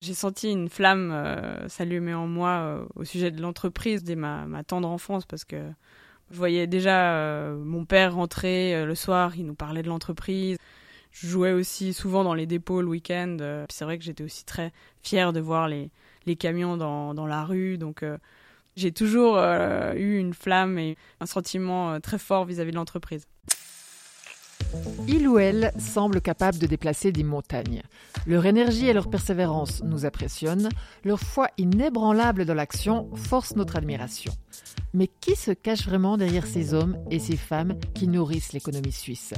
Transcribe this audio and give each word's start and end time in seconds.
J'ai 0.00 0.14
senti 0.14 0.50
une 0.50 0.68
flamme 0.68 1.14
s'allumer 1.68 2.14
en 2.14 2.26
moi 2.26 2.86
au 2.94 3.04
sujet 3.04 3.30
de 3.30 3.42
l'entreprise 3.42 4.02
dès 4.02 4.16
ma, 4.16 4.46
tendre 4.66 4.88
enfance 4.88 5.26
parce 5.26 5.44
que 5.44 5.56
je 6.30 6.36
voyais 6.36 6.66
déjà 6.66 7.52
mon 7.58 7.84
père 7.84 8.14
rentrer 8.14 8.86
le 8.86 8.94
soir, 8.94 9.36
il 9.36 9.44
nous 9.44 9.54
parlait 9.54 9.82
de 9.82 9.88
l'entreprise. 9.88 10.56
Je 11.12 11.26
jouais 11.26 11.52
aussi 11.52 11.92
souvent 11.92 12.24
dans 12.24 12.34
les 12.34 12.46
dépôts 12.46 12.80
le 12.80 12.88
week-end. 12.88 13.36
c'est 13.68 13.84
vrai 13.84 13.98
que 13.98 14.04
j'étais 14.04 14.24
aussi 14.24 14.44
très 14.46 14.72
fière 15.02 15.34
de 15.34 15.40
voir 15.40 15.68
les, 15.68 15.90
camions 16.38 16.78
dans, 16.78 17.26
la 17.26 17.44
rue. 17.44 17.76
Donc 17.76 18.02
j'ai 18.76 18.92
toujours 18.92 19.36
euh, 19.36 19.92
eu 19.94 20.18
une 20.18 20.32
flamme 20.32 20.78
et 20.78 20.96
un 21.20 21.26
sentiment 21.26 21.92
euh, 21.92 21.98
très 21.98 22.18
fort 22.18 22.44
vis-à-vis 22.44 22.70
de 22.70 22.76
l'entreprise. 22.76 23.26
Il 25.08 25.26
ou 25.26 25.38
elle 25.38 25.72
semble 25.78 26.20
capable 26.20 26.58
de 26.58 26.66
déplacer 26.66 27.12
des 27.12 27.24
montagnes. 27.24 27.82
Leur 28.26 28.46
énergie 28.46 28.86
et 28.86 28.92
leur 28.92 29.10
persévérance 29.10 29.82
nous 29.82 30.06
impressionnent, 30.06 30.68
leur 31.04 31.20
foi 31.20 31.48
inébranlable 31.58 32.44
dans 32.44 32.54
l'action 32.54 33.08
force 33.14 33.56
notre 33.56 33.76
admiration. 33.76 34.32
Mais 34.92 35.08
qui 35.20 35.36
se 35.36 35.50
cache 35.50 35.86
vraiment 35.86 36.16
derrière 36.16 36.46
ces 36.46 36.74
hommes 36.74 36.98
et 37.10 37.18
ces 37.18 37.36
femmes 37.36 37.78
qui 37.94 38.08
nourrissent 38.08 38.52
l'économie 38.52 38.92
suisse? 38.92 39.34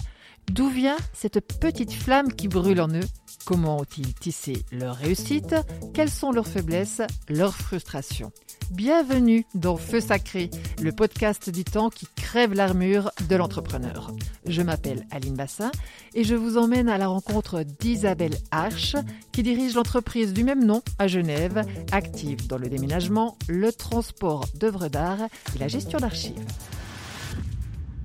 D'où 0.51 0.69
vient 0.69 0.97
cette 1.12 1.41
petite 1.59 1.93
flamme 1.93 2.33
qui 2.33 2.49
brûle 2.49 2.80
en 2.80 2.88
eux? 2.88 3.07
Comment 3.45 3.79
ont-ils 3.79 4.15
tissé 4.15 4.65
leur 4.73 4.96
réussite? 4.96 5.55
Quelles 5.95 6.10
sont 6.10 6.33
leurs 6.33 6.49
faiblesses, 6.49 7.02
leurs 7.29 7.55
frustrations? 7.55 8.33
Bienvenue 8.71 9.46
dans 9.55 9.77
Feu 9.77 10.01
Sacré, 10.01 10.51
le 10.80 10.93
podcast 10.93 11.49
du 11.51 11.65
temps 11.65 11.91
qui 11.91 12.07
crève 12.16 12.55
l'armure 12.55 13.10
de 13.29 13.37
l'entrepreneur. 13.37 14.12
Je 14.46 14.62
m'appelle 14.62 15.06
Aline 15.10 15.37
Bassin 15.37 15.70
et 16.14 16.24
je 16.24 16.34
vous 16.34 16.59
emmène 16.59 16.88
à 16.88 16.98
la 16.98 17.06
rencontre 17.06 17.62
d'Isabelle 17.62 18.37
Arche, 18.51 18.96
qui 19.30 19.42
dirige 19.42 19.74
l'entreprise 19.74 20.32
du 20.32 20.42
même 20.42 20.65
nom 20.65 20.82
à 20.98 21.06
Genève, 21.06 21.65
active 21.92 22.48
dans 22.48 22.59
le 22.59 22.68
déménagement, 22.68 23.37
le 23.48 23.73
transport 23.73 24.46
d'œuvres 24.55 24.88
d'art 24.88 25.29
et 25.54 25.59
la 25.59 25.68
gestion 25.68 25.99
d'archives 25.99 26.45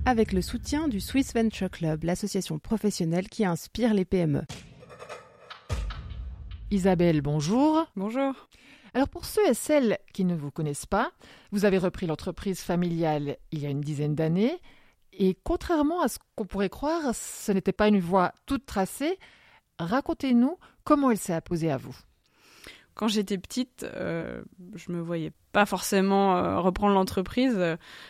avec 0.08 0.32
le 0.32 0.40
soutien 0.40 0.88
du 0.88 1.00
Swiss 1.00 1.34
Venture 1.34 1.70
Club, 1.70 2.04
l'association 2.04 2.58
professionnelle 2.58 3.28
qui 3.28 3.44
inspire 3.44 3.92
les 3.92 4.06
PME. 4.06 4.40
Isabelle, 6.70 7.20
bonjour. 7.20 7.84
Bonjour. 7.94 8.48
Alors 8.94 9.10
pour 9.10 9.26
ceux 9.26 9.46
et 9.46 9.52
celles 9.52 9.98
qui 10.14 10.24
ne 10.24 10.34
vous 10.34 10.50
connaissent 10.50 10.86
pas, 10.86 11.12
vous 11.52 11.66
avez 11.66 11.76
repris 11.76 12.06
l'entreprise 12.06 12.60
familiale 12.60 13.36
il 13.52 13.58
y 13.58 13.66
a 13.66 13.68
une 13.68 13.82
dizaine 13.82 14.14
d'années 14.14 14.58
et 15.18 15.36
contrairement 15.44 16.00
à 16.00 16.08
ce 16.08 16.18
qu'on 16.34 16.46
pourrait 16.46 16.70
croire, 16.70 17.14
ce 17.14 17.52
n'était 17.52 17.72
pas 17.72 17.88
une 17.88 18.00
voie 18.00 18.32
toute 18.46 18.64
tracée. 18.64 19.18
Racontez-nous 19.78 20.56
comment 20.84 21.10
elle 21.10 21.18
s'est 21.18 21.34
apposée 21.34 21.70
à 21.70 21.76
vous 21.76 21.96
quand 22.94 23.06
j'étais 23.06 23.38
petite, 23.38 23.86
euh, 23.94 24.42
je 24.74 24.90
me 24.90 25.00
voyais 25.00 25.30
pas 25.52 25.66
forcément 25.66 26.36
euh, 26.36 26.58
reprendre 26.58 26.94
l'entreprise. 26.94 27.56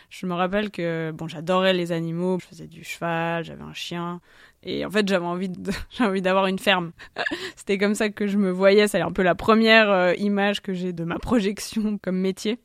Je 0.09 0.25
me 0.25 0.33
rappelle 0.33 0.71
que 0.71 1.11
bon, 1.13 1.27
j'adorais 1.27 1.75
les 1.75 1.91
animaux. 1.91 2.39
Je 2.41 2.47
faisais 2.47 2.65
du 2.65 2.83
cheval, 2.83 3.43
j'avais 3.43 3.61
un 3.61 3.73
chien, 3.75 4.19
et 4.63 4.85
en 4.85 4.89
fait, 4.89 5.07
j'avais 5.07 5.25
envie, 5.25 5.49
d'avoir 6.21 6.47
une 6.47 6.59
ferme. 6.59 6.91
C'était 7.55 7.77
comme 7.77 7.95
ça 7.95 8.09
que 8.09 8.27
je 8.27 8.37
me 8.37 8.51
voyais. 8.51 8.87
C'est 8.87 9.01
un 9.01 9.11
peu 9.11 9.23
la 9.23 9.35
première 9.35 9.89
euh, 9.89 10.13
image 10.15 10.61
que 10.61 10.73
j'ai 10.73 10.93
de 10.93 11.03
ma 11.03 11.19
projection 11.19 11.97
comme 11.97 12.17
métier. 12.17 12.59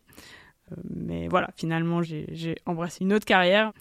Euh, 0.73 0.77
mais 0.91 1.29
voilà, 1.29 1.51
finalement, 1.57 2.03
j'ai 2.03 2.57
embrassé 2.67 3.05
une 3.05 3.13
autre 3.13 3.27
carrière. 3.27 3.73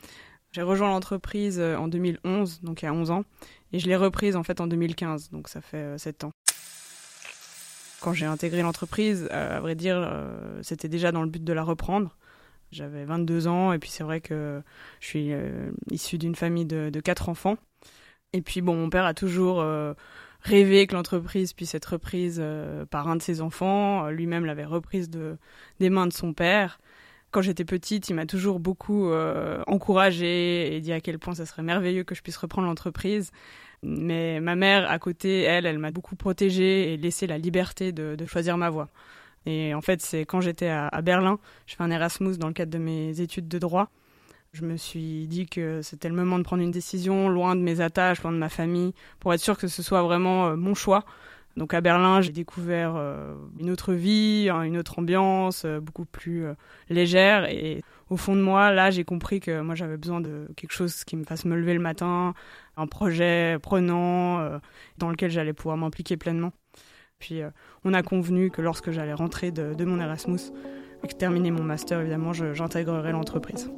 J'ai 0.54 0.62
rejoint 0.62 0.90
l'entreprise 0.90 1.60
en 1.60 1.90
2011, 1.90 2.62
donc 2.62 2.82
il 2.82 2.86
y 2.86 2.88
a 2.88 2.94
11 2.94 3.12
ans, 3.12 3.26
et 3.74 3.80
je 3.80 3.88
l'ai 3.88 3.98
reprise 3.98 4.38
en 4.38 4.44
fait 4.44 4.62
en 4.62 4.68
2015, 4.68 5.32
donc 5.32 5.50
ça 5.50 5.60
fait 5.60 5.98
7 5.98 6.24
ans 6.24 6.32
quand 8.04 8.14
j'ai 8.14 8.26
intégré 8.26 8.62
l'entreprise, 8.62 9.30
euh, 9.32 9.58
à 9.58 9.60
vrai 9.62 9.76
dire, 9.76 9.96
euh, 9.98 10.60
c'était 10.62 10.90
déjà 10.90 11.12
dans 11.14 11.24
le 11.24 11.30
but 11.30 11.44
de 11.44 11.54
la 11.54 11.64
reprendre. 11.64 12.18
J'avais 12.72 13.06
22 13.06 13.48
ans 13.48 13.72
et 13.72 13.80
puis 13.80 13.90
c'est 13.90 14.04
vrai 14.04 14.20
que 14.20 14.62
je 15.00 15.08
suis 15.08 15.32
euh, 15.32 15.72
issue 15.90 16.18
d'une 16.18 16.36
famille 16.36 16.66
de, 16.66 17.00
quatre 17.00 17.30
enfants. 17.30 17.56
Et 18.34 18.42
puis 18.42 18.62
bon, 18.62 18.76
mon 18.76 18.90
père 18.90 19.06
a 19.06 19.14
toujours 19.14 19.64
rêvé 20.42 20.88
que 20.88 20.96
l'entreprise 20.96 21.54
puisse 21.54 21.76
être 21.76 21.94
reprise 21.94 22.44
par 22.90 23.08
un 23.08 23.16
de 23.16 23.22
ses 23.22 23.42
enfants. 23.42 24.10
Lui-même 24.10 24.46
l'avait 24.46 24.66
reprise 24.66 25.12
de, 25.12 25.38
des 25.80 25.92
mains 25.92 26.08
de 26.08 26.14
son 26.14 26.34
père. 26.34 26.80
Quand 27.34 27.42
j'étais 27.42 27.66
petite, 27.66 28.10
il 28.10 28.14
m'a 28.14 28.26
toujours 28.26 28.60
beaucoup 28.60 29.12
encouragée 29.68 30.76
et 30.76 30.80
dit 30.82 30.94
à 30.94 31.02
quel 31.02 31.20
point 31.20 31.34
ça 31.34 31.46
serait 31.46 31.64
merveilleux 31.64 32.04
que 32.04 32.16
je 32.16 32.22
puisse 32.22 32.38
reprendre 32.38 32.68
l'entreprise. 32.68 33.32
Mais 33.84 34.40
ma 34.40 34.56
mère, 34.56 34.90
à 34.90 34.98
côté, 34.98 35.42
elle, 35.42 35.66
elle 35.66 35.78
m'a 35.78 35.92
beaucoup 35.92 36.16
protégée 36.16 36.94
et 36.94 36.98
laissé 36.98 37.28
la 37.28 37.38
liberté 37.38 37.92
de, 37.92 38.26
choisir 38.26 38.58
ma 38.58 38.70
voie. 38.70 38.88
Et 39.46 39.74
en 39.74 39.82
fait, 39.82 40.02
c'est 40.02 40.22
quand 40.22 40.40
j'étais 40.40 40.70
à, 40.70 41.02
Berlin, 41.02 41.38
je 41.68 41.76
fais 41.76 41.84
un 41.84 41.92
Erasmus 41.92 42.38
dans 42.38 42.48
le 42.48 42.54
cadre 42.54 42.72
de 42.72 42.78
mes 42.78 43.20
études 43.20 43.50
de 43.50 43.60
droit. 43.60 43.90
Je 44.54 44.64
me 44.64 44.78
suis 44.78 45.28
dit 45.28 45.48
que 45.48 45.82
c'était 45.82 46.08
le 46.08 46.16
moment 46.16 46.38
de 46.38 46.44
prendre 46.44 46.64
une 46.64 46.72
décision 46.72 47.28
loin 47.28 47.56
de 47.56 47.62
mes 47.62 47.82
attaches, 47.82 48.24
loin 48.24 48.32
de 48.32 48.38
ma 48.38 48.50
famille, 48.50 48.94
pour 49.20 49.34
être 49.34 49.42
sûr 49.42 49.58
que 49.58 49.68
ce 49.68 49.84
soit 49.84 50.04
vraiment 50.04 50.48
euh, 50.48 50.56
mon 50.56 50.76
choix. 50.76 51.04
Donc 51.56 51.74
à 51.74 51.82
Berlin, 51.82 52.22
j'ai 52.22 52.32
découvert 52.32 52.96
euh, 52.96 53.36
une 53.60 53.70
autre 53.70 53.94
vie, 53.94 54.50
hein, 54.52 54.64
une 54.64 54.78
autre 54.78 54.98
ambiance, 54.98 55.66
euh, 55.66 55.80
beaucoup 55.80 56.06
plus 56.06 56.46
légère. 56.90 57.46
Et 57.46 57.82
au 58.10 58.18
fond 58.18 58.36
de 58.36 58.42
moi, 58.42 58.72
là, 58.72 58.92
j'ai 58.92 59.04
compris 59.04 59.40
que 59.40 59.62
moi, 59.62 59.76
j'avais 59.76 59.98
besoin 59.98 60.22
de 60.22 60.48
quelque 60.56 60.72
chose 60.72 61.04
qui 61.04 61.16
me 61.16 61.24
fasse 61.24 61.46
me 61.46 61.56
lever 61.56 61.74
le 61.74 61.80
matin, 61.80 62.34
un 62.78 62.88
projet 62.88 63.58
prenant 63.62 64.40
euh, 64.40 64.60
dans 64.98 65.10
lequel 65.10 65.32
j'allais 65.32 65.54
pouvoir 65.54 65.78
m'impliquer 65.78 66.18
pleinement. 66.18 66.54
Puis 67.20 67.42
euh, 67.42 67.50
on 67.84 67.94
a 67.94 68.04
convenu 68.04 68.52
que 68.52 68.62
lorsque 68.62 68.92
j'allais 68.92 69.14
rentrer 69.14 69.52
de, 69.52 69.86
mon 69.86 70.00
Erasmus 70.00 70.52
et 71.04 71.08
que 71.08 71.14
terminer 71.14 71.52
mon 71.52 71.64
master, 71.64 72.02
évidemment, 72.02 72.34
j'intégrerai 72.34 73.12
l'entreprise. 73.12 73.72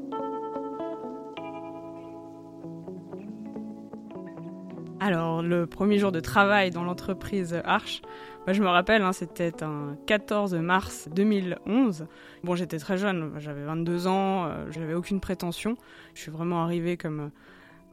Alors, 5.05 5.43
le 5.43 5.67
premier 5.67 5.99
jour 5.99 6.11
de 6.11 6.19
travail 6.19 6.71
dans 6.71 6.83
l'entreprise 6.83 7.61
Arch, 7.63 8.01
bah, 8.47 8.53
je 8.53 8.63
me 8.63 8.67
rappelle, 8.67 9.03
hein, 9.03 9.13
c'était 9.13 9.63
un 9.63 9.95
14 10.07 10.55
mars 10.55 11.07
2011. 11.13 12.07
Bon, 12.43 12.55
j'étais 12.55 12.79
très 12.79 12.97
jeune, 12.97 13.31
j'avais 13.37 13.63
22 13.65 14.07
ans, 14.07 14.45
euh, 14.47 14.65
je 14.71 14.79
n'avais 14.79 14.95
aucune 14.95 15.19
prétention. 15.19 15.77
Je 16.15 16.21
suis 16.21 16.31
vraiment 16.31 16.63
arrivée 16.63 16.97
comme 16.97 17.29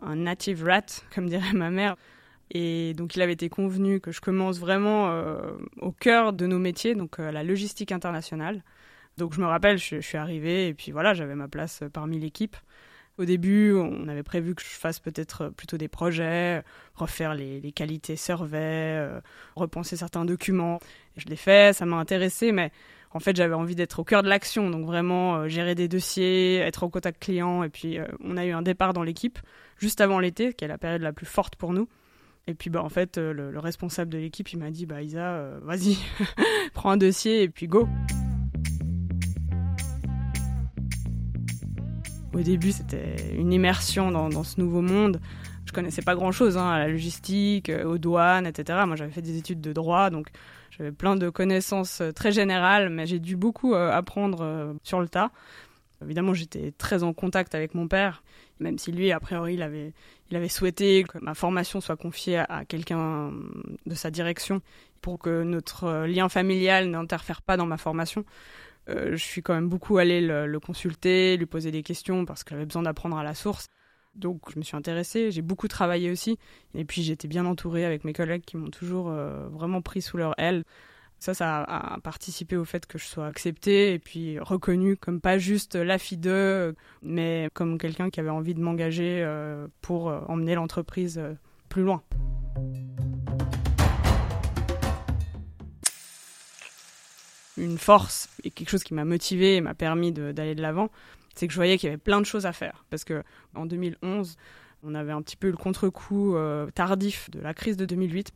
un 0.01 0.17
native 0.17 0.65
rat, 0.65 0.87
comme 1.15 1.29
dirait 1.29 1.53
ma 1.53 1.69
mère. 1.69 1.97
Et 2.51 2.95
donc 2.95 3.15
il 3.15 3.21
avait 3.21 3.35
été 3.35 3.51
convenu 3.51 4.01
que 4.01 4.11
je 4.11 4.23
commence 4.23 4.59
vraiment 4.59 5.11
euh, 5.11 5.37
au 5.83 5.93
cœur 5.93 6.33
de 6.33 6.47
nos 6.47 6.59
métiers, 6.59 6.95
donc 6.95 7.21
euh, 7.21 7.31
la 7.31 7.43
logistique 7.45 7.93
internationale. 7.93 8.63
Donc 9.19 9.35
je 9.35 9.41
me 9.43 9.47
rappelle, 9.47 9.77
je, 9.77 10.01
suis 10.01 10.17
arrivée 10.17 10.69
et 10.69 10.73
puis 10.73 10.93
voilà, 10.93 11.13
j'avais 11.13 11.35
ma 11.35 11.49
place 11.49 11.83
parmi 11.93 12.19
l'équipe. 12.19 12.57
Au 13.19 13.25
début, 13.25 13.75
on 13.75 14.09
avait 14.09 14.23
prévu 14.23 14.55
que 14.55 14.63
je 14.63 14.69
fasse 14.69 14.99
peut-être 14.99 15.49
plutôt 15.51 15.77
des 15.77 15.89
projets, 15.89 16.63
refaire 16.95 17.35
les, 17.35 17.73
qualités 17.73 18.17
survey, 18.17 18.97
euh, 18.99 19.21
repenser 19.55 19.97
certains 19.97 20.25
documents. 20.25 20.81
je 21.17 21.27
l'ai 21.27 21.37
fait, 21.37 21.75
ça 21.75 21.85
m'a 21.85 21.97
intéressé, 21.97 22.53
mais 22.53 22.73
en 23.15 23.21
fait, 23.21 23.37
j'avais 23.37 23.55
envie 23.55 23.75
d'être 23.75 23.99
au 23.99 24.05
cœur 24.05 24.23
de 24.23 24.29
l'action, 24.29 24.71
donc 24.71 24.87
vraiment 24.87 25.37
euh, 25.37 25.49
gérer 25.49 25.75
des 25.75 25.89
dossiers, 25.89 26.57
être 26.57 26.83
en 26.83 26.91
contact 26.91 27.23
client. 27.23 27.63
Et 27.63 27.69
puis, 27.69 27.99
euh, 27.99 28.07
on 28.25 28.37
a 28.37 28.47
eu 28.47 28.53
un 28.53 28.63
départ 28.63 28.93
dans 28.93 29.03
l'équipe 29.03 29.39
juste 29.79 30.01
avant 30.01 30.19
l'été, 30.19 30.55
qui 30.55 30.65
est 30.65 30.69
la 30.69 30.79
période 30.79 31.03
la 31.03 31.13
plus 31.13 31.27
forte 31.27 31.57
pour 31.57 31.73
nous. 31.73 31.89
Et 32.47 32.55
puis, 32.55 32.71
bah, 32.71 32.83
en 32.83 32.89
fait, 32.89 33.19
euh, 33.19 33.33
le, 33.33 33.59
responsable 33.59 34.11
de 34.11 34.19
l'équipe, 34.19 34.51
il 34.53 34.59
m'a 34.59 34.71
dit, 34.71 34.87
bah, 34.87 35.03
Isa, 35.03 35.59
vas-y, 35.63 35.99
prends 36.75 36.91
un 36.91 36.97
dossier 36.97 37.43
et 37.43 37.49
puis 37.49 37.67
go. 37.67 37.87
Au 42.35 42.41
début, 42.41 42.73
c'était 42.73 43.17
une 43.37 43.53
immersion 43.53 44.11
dans, 44.11 44.43
ce 44.43 44.59
nouveau 44.59 44.81
monde. 44.81 45.21
Je 45.67 45.73
connaissais 45.73 46.03
pas 46.03 46.15
grand-chose 46.15 46.57
hein, 46.57 46.71
à 46.71 46.79
la 46.79 46.89
logistique, 46.89 47.71
aux 47.85 47.99
douanes, 47.99 48.47
etc. 48.47 48.81
Moi, 48.87 48.97
j'avais 48.97 49.13
fait 49.13 49.23
des 49.23 49.37
études 49.37 49.61
de 49.61 49.73
droit, 49.73 50.11
donc 50.11 50.29
j'avais 50.77 50.93
plein 50.93 51.17
de 51.17 51.29
connaissances 51.29 52.01
euh, 52.01 52.13
très 52.13 52.33
générales, 52.33 52.89
mais 52.89 53.07
j'ai 53.07 53.19
dû 53.19 53.37
beaucoup 53.37 53.75
euh, 53.75 53.91
apprendre 53.91 54.41
euh, 54.41 54.73
sur 54.83 55.01
le 55.01 55.09
tas. 55.09 55.31
Évidemment, 56.03 56.33
j'étais 56.33 56.73
très 56.73 57.03
en 57.03 57.13
contact 57.13 57.55
avec 57.55 57.75
mon 57.75 57.87
père, 57.87 58.25
même 58.59 58.79
si 58.79 58.91
lui, 58.91 59.13
a 59.13 59.21
priori, 59.21 59.55
il 59.55 59.63
avait, 59.63 59.93
il 60.31 60.37
avait 60.37 60.49
souhaité 60.49 61.05
que 61.05 61.19
ma 61.19 61.35
formation 61.35 61.81
soit 61.81 61.97
confiée 61.97 62.39
à, 62.39 62.65
quelqu'un 62.65 63.31
de 63.87 63.95
sa 63.95 64.11
direction 64.11 64.63
pour 65.01 65.19
que 65.19 65.43
notre 65.45 66.07
lien 66.07 66.29
familial 66.29 66.91
n'interfère 66.91 67.43
pas 67.43 67.57
dans 67.57 67.67
ma 67.67 67.77
formation. 67.77 68.25
Je 68.89 69.17
suis 69.17 69.43
quand 69.43 69.55
même 69.55 69.69
beaucoup 69.69 69.99
allée 69.99 70.21
le, 70.21 70.61
consulter, 70.61 71.37
lui 71.37 71.47
poser 71.47 71.71
des 71.71 71.83
questions 71.83 72.25
parce 72.25 72.45
que 72.45 72.51
j'avais 72.51 72.67
besoin 72.67 72.83
d'apprendre 72.83 73.17
à 73.17 73.25
la 73.25 73.35
source. 73.35 73.69
Donc 74.15 74.53
je 74.53 74.59
me 74.59 74.65
suis 74.65 74.77
intéressée, 74.77 75.31
j'ai 75.31 75.43
beaucoup 75.43 75.69
travaillé 75.69 76.11
aussi. 76.11 76.39
Et 76.75 76.85
puis 76.85 77.03
j'étais 77.03 77.29
bien 77.29 77.47
entourée 77.47 77.85
avec 77.85 78.05
mes 78.05 78.13
collègues 78.13 78.43
qui 78.45 78.57
m'ont 78.57 78.71
toujours 78.71 79.09
euh, 79.09 79.49
vraiment 79.49 79.81
pris 79.83 80.03
sous 80.03 80.17
leur 80.17 80.35
aile. 80.39 80.65
Ça, 81.19 81.35
ça 81.35 81.63
a, 81.63 82.01
participé 82.01 82.57
au 82.57 82.65
fait 82.65 82.85
que 82.85 82.99
je 82.99 83.05
sois 83.05 83.29
acceptée 83.29 83.95
et 83.95 84.01
puis 84.01 84.41
reconnue 84.41 84.97
comme 84.97 85.21
pas 85.21 85.39
juste 85.39 85.77
la 85.77 85.97
fille 85.97 86.19
d'eux, 86.19 86.75
mais 87.01 87.49
comme 87.55 87.79
quelqu'un 87.79 88.11
qui 88.11 88.19
avait 88.19 88.29
envie 88.29 88.55
de 88.55 88.61
m'engager 88.61 89.23
euh, 89.23 89.69
pour 89.83 90.09
euh, 90.11 90.21
emmener 90.27 90.57
l'entreprise 90.57 91.23
plus 91.69 91.83
loin. 91.83 92.03
Une 97.57 97.79
force 97.79 98.29
et 98.45 98.51
quelque 98.51 98.71
chose 98.71 98.85
qui 98.85 98.95
m'a 98.95 99.05
motivé 99.05 99.57
et 99.57 99.61
m'a 99.61 99.75
permis 99.75 100.13
d'aller 100.13 100.55
de 100.55 100.63
l'avant, 100.63 100.91
c'est 101.35 101.47
que 101.47 101.53
je 101.53 101.59
voyais 101.59 101.79
qu'il 101.79 101.89
y 101.89 101.93
avait 101.93 101.99
plein 101.99 102.21
de 102.21 102.27
choses 102.27 102.47
à 102.47 102.53
faire. 102.53 102.85
Parce 102.91 103.05
que 103.05 103.23
en 103.55 103.67
2011, 103.67 104.37
on 104.83 104.95
avait 104.95 105.13
un 105.13 105.23
petit 105.23 105.37
peu 105.37 105.51
le 105.51 105.57
contre-coup 105.57 106.37
euh, 106.37 106.71
tardif 106.75 107.31
de 107.31 107.41
la 107.41 107.55
crise 107.55 107.77
de 107.77 107.85
2008. 107.85 108.33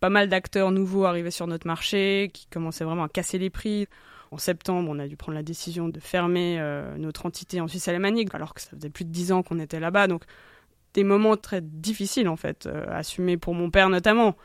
Pas 0.00 0.10
mal 0.10 0.28
d'acteurs 0.28 0.70
nouveaux 0.70 1.04
arrivaient 1.04 1.30
sur 1.30 1.46
notre 1.46 1.66
marché 1.66 2.30
qui 2.32 2.46
commençaient 2.46 2.84
vraiment 2.84 3.04
à 3.04 3.08
casser 3.08 3.38
les 3.38 3.50
prix. 3.50 3.86
En 4.30 4.38
septembre, 4.38 4.90
on 4.90 4.98
a 4.98 5.08
dû 5.08 5.16
prendre 5.16 5.36
la 5.36 5.42
décision 5.42 5.88
de 5.88 5.98
fermer 6.00 6.58
euh, 6.60 6.96
notre 6.98 7.26
entité 7.26 7.60
en 7.60 7.68
Suisse 7.68 7.88
alémanique, 7.88 8.34
alors 8.34 8.54
que 8.54 8.60
ça 8.60 8.70
faisait 8.76 8.90
plus 8.90 9.04
de 9.04 9.10
dix 9.10 9.32
ans 9.32 9.42
qu'on 9.42 9.58
était 9.58 9.80
là-bas. 9.80 10.06
Donc, 10.06 10.24
des 10.94 11.02
moments 11.04 11.36
très 11.36 11.60
difficiles, 11.62 12.28
en 12.28 12.36
fait, 12.36 12.66
euh, 12.66 12.84
assumés 12.90 13.36
pour 13.38 13.54
mon 13.54 13.70
père 13.70 13.88
notamment. 13.88 14.36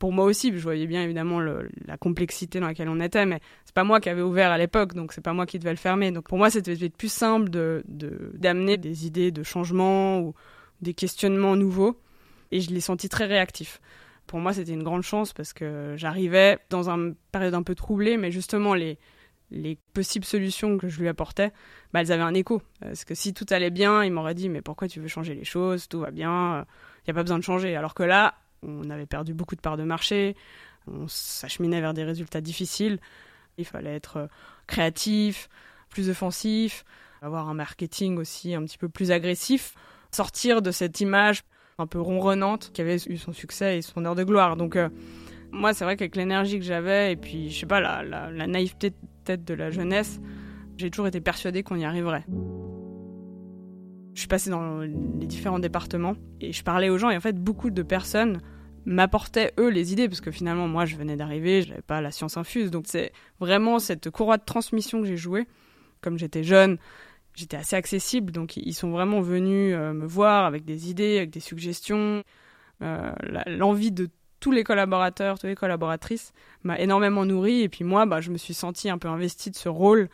Pour 0.00 0.12
moi 0.12 0.24
aussi, 0.24 0.50
je 0.52 0.62
voyais 0.62 0.88
bien 0.88 1.04
évidemment 1.04 1.38
la 1.38 1.96
complexité 1.96 2.58
dans 2.58 2.66
laquelle 2.66 2.88
on 2.88 2.98
était, 2.98 3.24
mais 3.24 3.38
c'est 3.64 3.74
pas 3.74 3.84
moi 3.84 4.00
qui 4.00 4.08
avais 4.08 4.22
ouvert 4.22 4.50
à 4.50 4.58
l'époque, 4.58 4.94
donc 4.94 5.12
c'est 5.12 5.20
pas 5.20 5.32
moi 5.32 5.46
qui 5.46 5.60
devais 5.60 5.70
le 5.70 5.76
fermer. 5.76 6.10
Donc 6.10 6.26
pour 6.26 6.38
moi, 6.38 6.50
c'était 6.50 6.88
plus 6.88 7.12
simple 7.12 7.48
d'amener 7.48 8.76
des 8.78 9.06
idées 9.06 9.30
de 9.30 9.44
changement 9.44 10.18
ou 10.18 10.34
des 10.80 10.94
questionnements 10.94 11.54
nouveaux, 11.54 12.00
et 12.50 12.60
je 12.60 12.70
l'ai 12.70 12.80
senti 12.80 13.08
très 13.08 13.26
réactif 13.26 13.80
pour 14.30 14.38
moi, 14.38 14.52
c'était 14.52 14.74
une 14.74 14.84
grande 14.84 15.02
chance 15.02 15.32
parce 15.32 15.52
que 15.52 15.94
j'arrivais 15.96 16.60
dans 16.70 16.88
une 16.88 17.16
période 17.32 17.54
un 17.54 17.64
peu 17.64 17.74
troublée, 17.74 18.16
mais 18.16 18.30
justement, 18.30 18.74
les, 18.74 18.96
les 19.50 19.76
possibles 19.92 20.24
solutions 20.24 20.78
que 20.78 20.88
je 20.88 21.00
lui 21.00 21.08
apportais, 21.08 21.50
bah, 21.92 22.00
elles 22.00 22.12
avaient 22.12 22.22
un 22.22 22.34
écho. 22.34 22.62
Parce 22.80 23.04
que 23.04 23.16
si 23.16 23.34
tout 23.34 23.46
allait 23.50 23.70
bien, 23.70 24.04
il 24.04 24.12
m'aurait 24.12 24.36
dit 24.36 24.48
Mais 24.48 24.62
pourquoi 24.62 24.86
tu 24.86 25.00
veux 25.00 25.08
changer 25.08 25.34
les 25.34 25.42
choses? 25.42 25.88
Tout 25.88 25.98
va 25.98 26.12
bien, 26.12 26.64
il 26.98 27.08
n'y 27.08 27.10
a 27.10 27.14
pas 27.14 27.24
besoin 27.24 27.38
de 27.38 27.42
changer. 27.42 27.74
Alors 27.74 27.92
que 27.92 28.04
là, 28.04 28.34
on 28.62 28.90
avait 28.90 29.06
perdu 29.06 29.34
beaucoup 29.34 29.56
de 29.56 29.60
parts 29.60 29.76
de 29.76 29.84
marché, 29.84 30.36
on 30.86 31.06
s'acheminait 31.08 31.80
vers 31.80 31.94
des 31.94 32.04
résultats 32.04 32.40
difficiles. 32.40 32.98
Il 33.58 33.64
fallait 33.64 33.94
être 33.94 34.28
créatif, 34.66 35.48
plus 35.90 36.08
offensif, 36.08 36.84
avoir 37.22 37.48
un 37.48 37.54
marketing 37.54 38.18
aussi 38.18 38.54
un 38.54 38.64
petit 38.64 38.78
peu 38.78 38.88
plus 38.88 39.10
agressif, 39.10 39.74
sortir 40.10 40.62
de 40.62 40.70
cette 40.70 41.00
image 41.00 41.42
un 41.78 41.86
peu 41.86 42.00
ronronnante 42.00 42.70
qui 42.72 42.80
avait 42.80 42.96
eu 43.06 43.16
son 43.16 43.32
succès 43.32 43.78
et 43.78 43.82
son 43.82 44.04
heure 44.04 44.14
de 44.14 44.24
gloire. 44.24 44.56
Donc, 44.56 44.76
euh, 44.76 44.88
moi, 45.50 45.74
c'est 45.74 45.84
vrai 45.84 45.96
qu'avec 45.96 46.16
l'énergie 46.16 46.58
que 46.58 46.64
j'avais 46.64 47.12
et 47.12 47.16
puis, 47.16 47.50
je 47.50 47.60
sais 47.60 47.66
pas, 47.66 47.80
la, 47.80 48.02
la, 48.02 48.46
naïveté 48.46 48.90
peut-être 49.24 49.44
de 49.44 49.54
la 49.54 49.70
jeunesse, 49.70 50.20
j'ai 50.76 50.90
toujours 50.90 51.08
été 51.08 51.20
persuadée 51.20 51.62
qu'on 51.62 51.76
y 51.76 51.84
arriverait. 51.84 52.24
Je 54.14 54.20
suis 54.20 54.28
passée 54.28 54.50
dans 54.50 54.80
les 54.80 55.26
différents 55.26 55.58
départements 55.58 56.14
et 56.40 56.52
je 56.52 56.62
parlais 56.62 56.88
aux 56.88 56.98
gens 56.98 57.10
et 57.10 57.16
en 57.16 57.20
fait, 57.20 57.36
beaucoup 57.36 57.70
de 57.70 57.82
personnes 57.82 58.40
m'apportaient 58.84 59.52
eux 59.58 59.68
les 59.68 59.92
idées 59.92 60.08
parce 60.08 60.20
que 60.20 60.30
finalement 60.30 60.66
moi 60.66 60.86
je 60.86 60.96
venais 60.96 61.14
d'arriver, 61.14 61.62
je 61.62 61.68
n'avais 61.68 61.82
pas 61.82 62.00
la 62.00 62.10
science 62.10 62.38
infuse 62.38 62.70
donc 62.70 62.84
c'est 62.86 63.12
vraiment 63.38 63.78
cette 63.78 64.08
courroie 64.08 64.38
de 64.38 64.44
transmission 64.44 65.02
que 65.02 65.06
j'ai 65.06 65.18
jouée 65.18 65.46
comme 66.00 66.18
j'étais 66.18 66.42
jeune, 66.44 66.78
j'étais 67.34 67.56
assez 67.56 67.76
accessible, 67.76 68.32
donc 68.32 68.56
ils 68.56 68.74
sont 68.74 68.90
vraiment 68.90 69.20
venus 69.20 69.74
euh, 69.74 69.92
me 69.92 70.06
voir 70.06 70.46
avec 70.46 70.64
des 70.64 70.90
idées, 70.90 71.18
avec 71.18 71.30
des 71.30 71.40
suggestions. 71.40 72.22
Euh, 72.82 73.12
l'envie 73.46 73.92
de 73.92 74.08
tous 74.40 74.52
les 74.52 74.64
collaborateurs, 74.64 75.38
toutes 75.38 75.50
les 75.50 75.54
collaboratrices 75.54 76.32
m'a 76.62 76.78
énormément 76.78 77.26
nourri. 77.26 77.60
Et 77.60 77.68
puis 77.68 77.84
moi, 77.84 78.06
bah, 78.06 78.20
je 78.20 78.30
me 78.30 78.38
suis 78.38 78.54
sentie 78.54 78.88
un 78.88 78.98
peu 78.98 79.08
investie 79.08 79.50
de 79.50 79.56
ce 79.56 79.68
rôle 79.68 80.08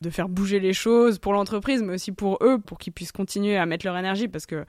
de 0.00 0.10
faire 0.10 0.28
bouger 0.28 0.60
les 0.60 0.72
choses 0.72 1.18
pour 1.18 1.32
l'entreprise, 1.32 1.82
mais 1.82 1.94
aussi 1.94 2.12
pour 2.12 2.38
eux, 2.42 2.58
pour 2.58 2.78
qu'ils 2.78 2.92
puissent 2.92 3.12
continuer 3.12 3.56
à 3.56 3.66
mettre 3.66 3.84
leur 3.84 3.96
énergie, 3.96 4.28
parce 4.28 4.46
que 4.46 4.64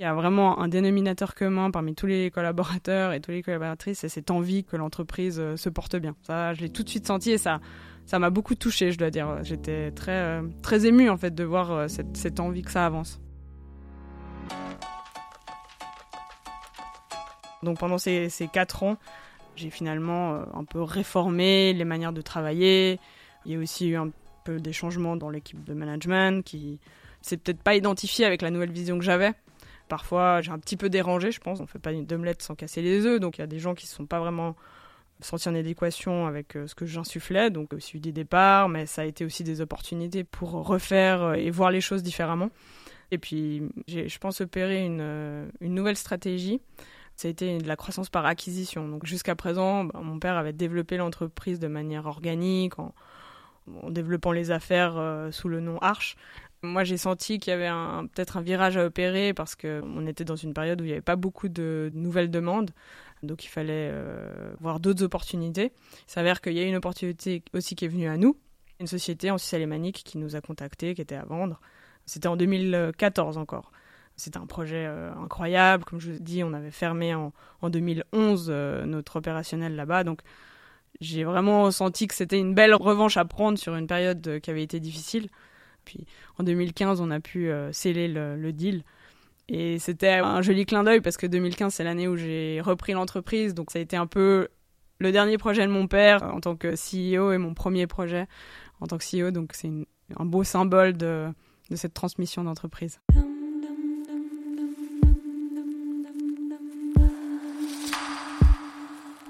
il 0.00 0.04
y 0.04 0.06
a 0.06 0.14
vraiment 0.14 0.60
un 0.60 0.66
dénominateur 0.66 1.34
commun 1.34 1.70
parmi 1.70 1.94
tous 1.94 2.06
les 2.06 2.32
collaborateurs 2.32 3.12
et 3.12 3.20
toutes 3.20 3.34
les 3.34 3.42
collaboratrices, 3.42 4.00
c'est 4.00 4.08
cette 4.08 4.32
envie 4.32 4.64
que 4.64 4.76
l'entreprise 4.76 5.38
euh, 5.38 5.56
se 5.56 5.68
porte 5.68 5.94
bien. 5.94 6.16
Ça, 6.22 6.54
je 6.54 6.62
l'ai 6.62 6.70
tout 6.70 6.82
de 6.82 6.88
suite 6.88 7.06
senti 7.06 7.30
et 7.30 7.38
ça, 7.38 7.60
ça 8.06 8.18
m'a 8.18 8.30
beaucoup 8.30 8.56
touchée, 8.56 8.90
je 8.90 8.98
dois 8.98 9.10
dire. 9.10 9.44
J'étais 9.44 9.92
très, 9.92 10.10
euh, 10.10 10.42
très 10.60 10.86
émue 10.86 11.08
en 11.08 11.16
fait 11.16 11.32
de 11.32 11.44
voir 11.44 11.70
euh, 11.70 11.88
cette, 11.88 12.16
cette 12.16 12.40
envie 12.40 12.62
que 12.62 12.72
ça 12.72 12.84
avance. 12.84 13.20
Donc 17.62 17.78
pendant 17.78 17.98
ces, 17.98 18.28
ces 18.28 18.48
quatre 18.48 18.82
ans, 18.82 18.96
j'ai 19.54 19.70
finalement 19.70 20.40
un 20.52 20.64
peu 20.64 20.82
réformé 20.82 21.74
les 21.74 21.84
manières 21.84 22.12
de 22.12 22.22
travailler. 22.22 22.98
Il 23.44 23.52
y 23.52 23.54
a 23.54 23.58
aussi 23.58 23.90
eu 23.90 23.96
un 23.96 24.10
peu 24.44 24.60
des 24.60 24.72
changements 24.72 25.16
dans 25.16 25.30
l'équipe 25.30 25.62
de 25.64 25.74
management 25.74 26.44
qui 26.44 26.78
s'est 27.20 27.36
peut-être 27.36 27.62
pas 27.62 27.74
identifié 27.74 28.24
avec 28.24 28.42
la 28.42 28.50
nouvelle 28.50 28.72
vision 28.72 28.98
que 28.98 29.04
j'avais. 29.04 29.32
Parfois, 29.88 30.40
j'ai 30.40 30.50
un 30.50 30.58
petit 30.58 30.76
peu 30.76 30.88
dérangé, 30.88 31.30
je 31.32 31.40
pense. 31.40 31.60
On 31.60 31.66
fait 31.66 31.78
pas 31.78 31.92
une 31.92 32.10
omelette 32.12 32.42
sans 32.42 32.54
casser 32.54 32.82
les 32.82 33.04
œufs, 33.06 33.20
donc 33.20 33.38
il 33.38 33.42
y 33.42 33.44
a 33.44 33.46
des 33.46 33.58
gens 33.58 33.74
qui 33.74 33.86
ne 33.86 33.90
sont 33.90 34.06
pas 34.06 34.20
vraiment 34.20 34.56
senti 35.20 35.48
en 35.48 35.54
adéquation 35.54 36.26
avec 36.26 36.56
euh, 36.56 36.66
ce 36.66 36.74
que 36.74 36.86
j'insufflais, 36.86 37.50
donc 37.50 37.72
aussi 37.72 37.96
eu 37.96 38.00
des 38.00 38.12
départs, 38.12 38.68
mais 38.68 38.86
ça 38.86 39.02
a 39.02 39.04
été 39.04 39.24
aussi 39.24 39.44
des 39.44 39.60
opportunités 39.60 40.24
pour 40.24 40.50
refaire 40.50 41.22
euh, 41.22 41.34
et 41.34 41.50
voir 41.50 41.70
les 41.70 41.80
choses 41.80 42.02
différemment. 42.02 42.50
Et 43.10 43.18
puis, 43.18 43.62
j'ai, 43.86 44.08
je 44.08 44.18
pense, 44.18 44.40
opérer 44.40 44.84
une, 44.84 45.00
euh, 45.00 45.46
nouvelle 45.60 45.96
stratégie. 45.96 46.60
Ça 47.14 47.28
a 47.28 47.30
été 47.30 47.58
de 47.58 47.68
la 47.68 47.76
croissance 47.76 48.08
par 48.08 48.24
acquisition. 48.24 48.88
Donc, 48.88 49.04
jusqu'à 49.04 49.36
présent, 49.36 49.84
bah, 49.84 50.00
mon 50.02 50.18
père 50.18 50.36
avait 50.36 50.54
développé 50.54 50.96
l'entreprise 50.96 51.60
de 51.60 51.68
manière 51.68 52.06
organique, 52.06 52.78
en 53.82 53.90
développant 53.90 54.32
les 54.32 54.50
affaires 54.50 55.28
sous 55.30 55.48
le 55.48 55.60
nom 55.60 55.78
Arch. 55.78 56.16
Moi, 56.64 56.84
j'ai 56.84 56.96
senti 56.96 57.38
qu'il 57.38 57.50
y 57.50 57.54
avait 57.54 57.70
peut-être 58.14 58.36
un 58.36 58.40
virage 58.40 58.76
à 58.76 58.84
opérer 58.84 59.34
parce 59.34 59.56
qu'on 59.56 60.06
était 60.06 60.24
dans 60.24 60.36
une 60.36 60.54
période 60.54 60.80
où 60.80 60.84
il 60.84 60.88
n'y 60.88 60.92
avait 60.92 61.00
pas 61.00 61.16
beaucoup 61.16 61.48
de 61.48 61.90
nouvelles 61.94 62.30
demandes. 62.30 62.70
Donc 63.22 63.44
il 63.44 63.48
fallait 63.48 63.90
euh, 63.92 64.52
voir 64.60 64.80
d'autres 64.80 65.04
opportunités. 65.04 65.72
Il 66.08 66.12
s'avère 66.12 66.40
qu'il 66.40 66.54
y 66.54 66.60
a 66.60 66.64
une 66.64 66.76
opportunité 66.76 67.42
aussi 67.52 67.74
qui 67.74 67.84
est 67.84 67.88
venue 67.88 68.08
à 68.08 68.16
nous, 68.16 68.36
une 68.80 68.86
société 68.86 69.30
en 69.30 69.38
Suisse 69.38 69.92
qui 70.04 70.18
nous 70.18 70.36
a 70.36 70.40
contactés, 70.40 70.94
qui 70.94 71.00
était 71.00 71.14
à 71.14 71.24
vendre. 71.24 71.60
C'était 72.04 72.28
en 72.28 72.36
2014 72.36 73.38
encore. 73.38 73.70
C'était 74.16 74.38
un 74.38 74.46
projet 74.46 74.86
euh, 74.86 75.12
incroyable. 75.14 75.84
Comme 75.84 76.00
je 76.00 76.12
vous 76.12 76.18
dit, 76.18 76.42
on 76.44 76.52
avait 76.52 76.70
fermé 76.70 77.14
en, 77.14 77.32
2011 77.62 78.46
euh, 78.50 78.84
notre 78.84 79.16
opérationnel 79.16 79.76
là-bas. 79.76 80.04
Donc 80.04 80.20
j'ai 81.00 81.24
vraiment 81.24 81.70
senti 81.70 82.06
que 82.06 82.14
c'était 82.14 82.38
une 82.38 82.54
belle 82.54 82.74
revanche 82.74 83.16
à 83.16 83.24
prendre 83.24 83.58
sur 83.58 83.74
une 83.74 83.86
période 83.86 84.40
qui 84.40 84.50
avait 84.50 84.62
été 84.62 84.80
difficile. 84.80 85.28
Puis 85.84 86.06
en 86.38 86.44
2015, 86.44 87.00
on 87.00 87.10
a 87.10 87.20
pu 87.20 87.50
sceller 87.72 88.08
le 88.08 88.52
deal. 88.52 88.84
Et 89.48 89.78
c'était 89.78 90.14
un 90.14 90.40
joli 90.40 90.64
clin 90.64 90.84
d'œil 90.84 91.00
parce 91.00 91.16
que 91.16 91.26
2015, 91.26 91.74
c'est 91.74 91.84
l'année 91.84 92.08
où 92.08 92.16
j'ai 92.16 92.60
repris 92.60 92.92
l'entreprise. 92.92 93.54
Donc 93.54 93.70
ça 93.70 93.78
a 93.78 93.82
été 93.82 93.96
un 93.96 94.06
peu 94.06 94.48
le 94.98 95.12
dernier 95.12 95.36
projet 95.36 95.66
de 95.66 95.72
mon 95.72 95.88
père 95.88 96.22
en 96.22 96.40
tant 96.40 96.56
que 96.56 96.68
CEO 96.68 97.32
et 97.32 97.38
mon 97.38 97.54
premier 97.54 97.86
projet 97.86 98.26
en 98.80 98.86
tant 98.86 98.98
que 98.98 99.04
CEO. 99.04 99.30
Donc 99.30 99.52
c'est 99.54 99.70
un 100.16 100.24
beau 100.24 100.44
symbole 100.44 100.96
de, 100.96 101.28
de 101.70 101.76
cette 101.76 101.94
transmission 101.94 102.44
d'entreprise. 102.44 103.00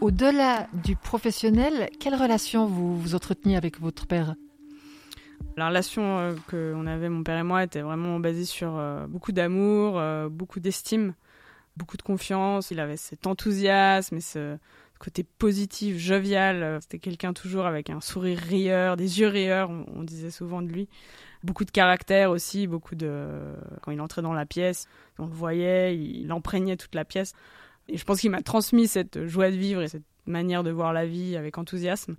Au-delà 0.02 0.66
du 0.72 0.96
professionnel, 0.96 1.88
quelle 2.00 2.16
relation 2.16 2.66
vous 2.66 2.98
vous 2.98 3.14
entreteniez 3.14 3.56
avec 3.56 3.78
votre 3.78 4.08
père? 4.08 4.34
La 5.56 5.68
relation 5.68 6.18
euh, 6.18 6.34
qu'on 6.50 6.88
avait, 6.88 7.08
mon 7.08 7.22
père 7.22 7.38
et 7.38 7.44
moi, 7.44 7.62
était 7.62 7.82
vraiment 7.82 8.18
basée 8.18 8.44
sur 8.44 8.76
euh, 8.76 9.06
beaucoup 9.06 9.30
d'amour, 9.30 10.00
euh, 10.00 10.28
beaucoup 10.28 10.58
d'estime, 10.58 11.14
beaucoup 11.76 11.96
de 11.96 12.02
confiance. 12.02 12.72
Il 12.72 12.80
avait 12.80 12.96
cet 12.96 13.28
enthousiasme 13.28 14.16
et 14.16 14.20
ce 14.20 14.58
côté 14.98 15.22
positif, 15.22 15.98
jovial. 15.98 16.80
C'était 16.82 16.98
quelqu'un 16.98 17.32
toujours 17.32 17.66
avec 17.66 17.88
un 17.88 18.00
sourire 18.00 18.40
rieur, 18.40 18.96
des 18.96 19.20
yeux 19.20 19.28
rieurs, 19.28 19.70
on, 19.70 20.02
disait 20.02 20.32
souvent 20.32 20.62
de 20.62 20.68
lui. 20.68 20.88
Beaucoup 21.44 21.64
de 21.64 21.70
caractère 21.70 22.32
aussi, 22.32 22.66
beaucoup 22.66 22.96
de... 22.96 23.28
Quand 23.82 23.92
il 23.92 24.00
entrait 24.00 24.22
dans 24.22 24.32
la 24.32 24.46
pièce, 24.46 24.88
on 25.20 25.26
le 25.26 25.32
voyait, 25.32 25.96
il 25.96 26.28
imprégnait 26.32 26.76
toute 26.76 26.96
la 26.96 27.04
pièce. 27.04 27.34
Et 27.88 27.96
je 27.96 28.04
pense 28.04 28.20
qu'il 28.20 28.30
m'a 28.30 28.42
transmis 28.42 28.86
cette 28.86 29.26
joie 29.26 29.50
de 29.50 29.56
vivre 29.56 29.82
et 29.82 29.88
cette 29.88 30.04
manière 30.26 30.62
de 30.62 30.70
voir 30.70 30.92
la 30.92 31.06
vie 31.06 31.36
avec 31.36 31.58
enthousiasme. 31.58 32.16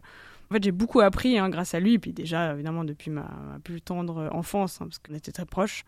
En 0.49 0.53
fait, 0.53 0.63
j'ai 0.63 0.71
beaucoup 0.71 0.99
appris 0.99 1.37
hein, 1.37 1.49
grâce 1.49 1.73
à 1.73 1.79
lui, 1.79 1.97
puis 1.99 2.13
déjà, 2.13 2.53
évidemment, 2.53 2.83
depuis 2.83 3.09
ma, 3.09 3.29
plus 3.63 3.81
tendre 3.81 4.29
enfance, 4.33 4.81
hein, 4.81 4.85
parce 4.85 4.99
qu'on 4.99 5.13
était 5.15 5.31
très 5.31 5.45
proches. 5.45 5.83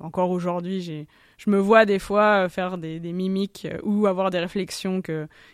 Encore 0.00 0.30
aujourd'hui, 0.30 1.06
je 1.36 1.50
me 1.50 1.58
vois 1.58 1.86
des 1.86 2.00
fois 2.00 2.44
euh, 2.44 2.48
faire 2.48 2.78
des, 2.78 2.98
mimiques 3.00 3.68
euh, 3.70 3.78
ou 3.84 4.06
avoir 4.06 4.30
des 4.30 4.40
réflexions 4.40 5.00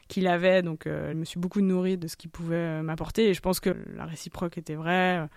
qu'il 0.09 0.27
avait. 0.27 0.63
Donc, 0.63 0.87
euh, 0.87 1.13
je 1.13 1.17
me 1.17 1.25
suis 1.25 1.39
beaucoup 1.39 1.61
nourrie 1.61 1.99
de 1.99 2.09
ce 2.09 2.17
qu'il 2.17 2.31
pouvait 2.31 2.83
m'apporter. 2.83 3.29
Et 3.29 3.35
je 3.35 3.41
pense 3.41 3.61
que 3.61 3.77
la 3.95 4.07
réciproque 4.07 4.57
était 4.57 4.77
vraie. 4.77 5.29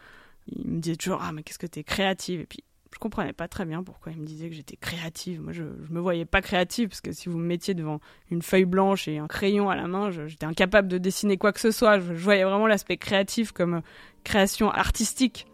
Il 0.48 0.68
me 0.68 0.80
disait 0.80 0.96
toujours 0.96 1.20
Ah, 1.22 1.34
mais 1.34 1.44
qu'est-ce 1.44 1.60
que 1.60 1.68
tu 1.68 1.80
es 1.80 1.84
créative 1.84 2.42
Et 2.42 2.48
je 2.94 3.00
comprenais 3.00 3.34
pas 3.34 3.48
très 3.48 3.66
bien 3.66 3.84
pourquoi 3.84 4.12
il 4.12 4.20
me 4.20 4.26
disait 4.26 4.50
que 4.50 4.56
j'étais 4.56 4.76
créative. 4.76 5.42
Moi, 5.42 5.52
je, 5.52 5.64
je 5.88 5.94
me 5.94 6.00
voyais 6.00 6.26
pas 6.26 6.42
créative 6.42 6.90
parce 6.90 7.02
que 7.02 7.12
si 7.12 7.28
vous 7.28 7.38
me 7.38 7.46
mettiez 7.46 7.74
devant 7.74 8.00
une 8.30 8.42
feuille 8.42 8.66
blanche 8.66 9.08
et 9.08 9.18
un 9.18 9.28
crayon 9.28 9.70
à 9.70 9.76
la 9.76 9.88
main, 9.88 10.12
j'étais 10.12 10.46
incapable 10.46 10.88
de 10.88 10.98
dessiner 10.98 11.38
quoi 11.38 11.52
que 11.52 11.60
ce 11.60 11.72
soit. 11.72 12.00
Je, 12.00 12.14
voyais 12.14 12.44
vraiment 12.44 12.68
l'aspect 12.68 12.98
créatif 12.98 13.52
comme 13.52 13.82
création 14.24 14.70
artistique. 14.70 15.48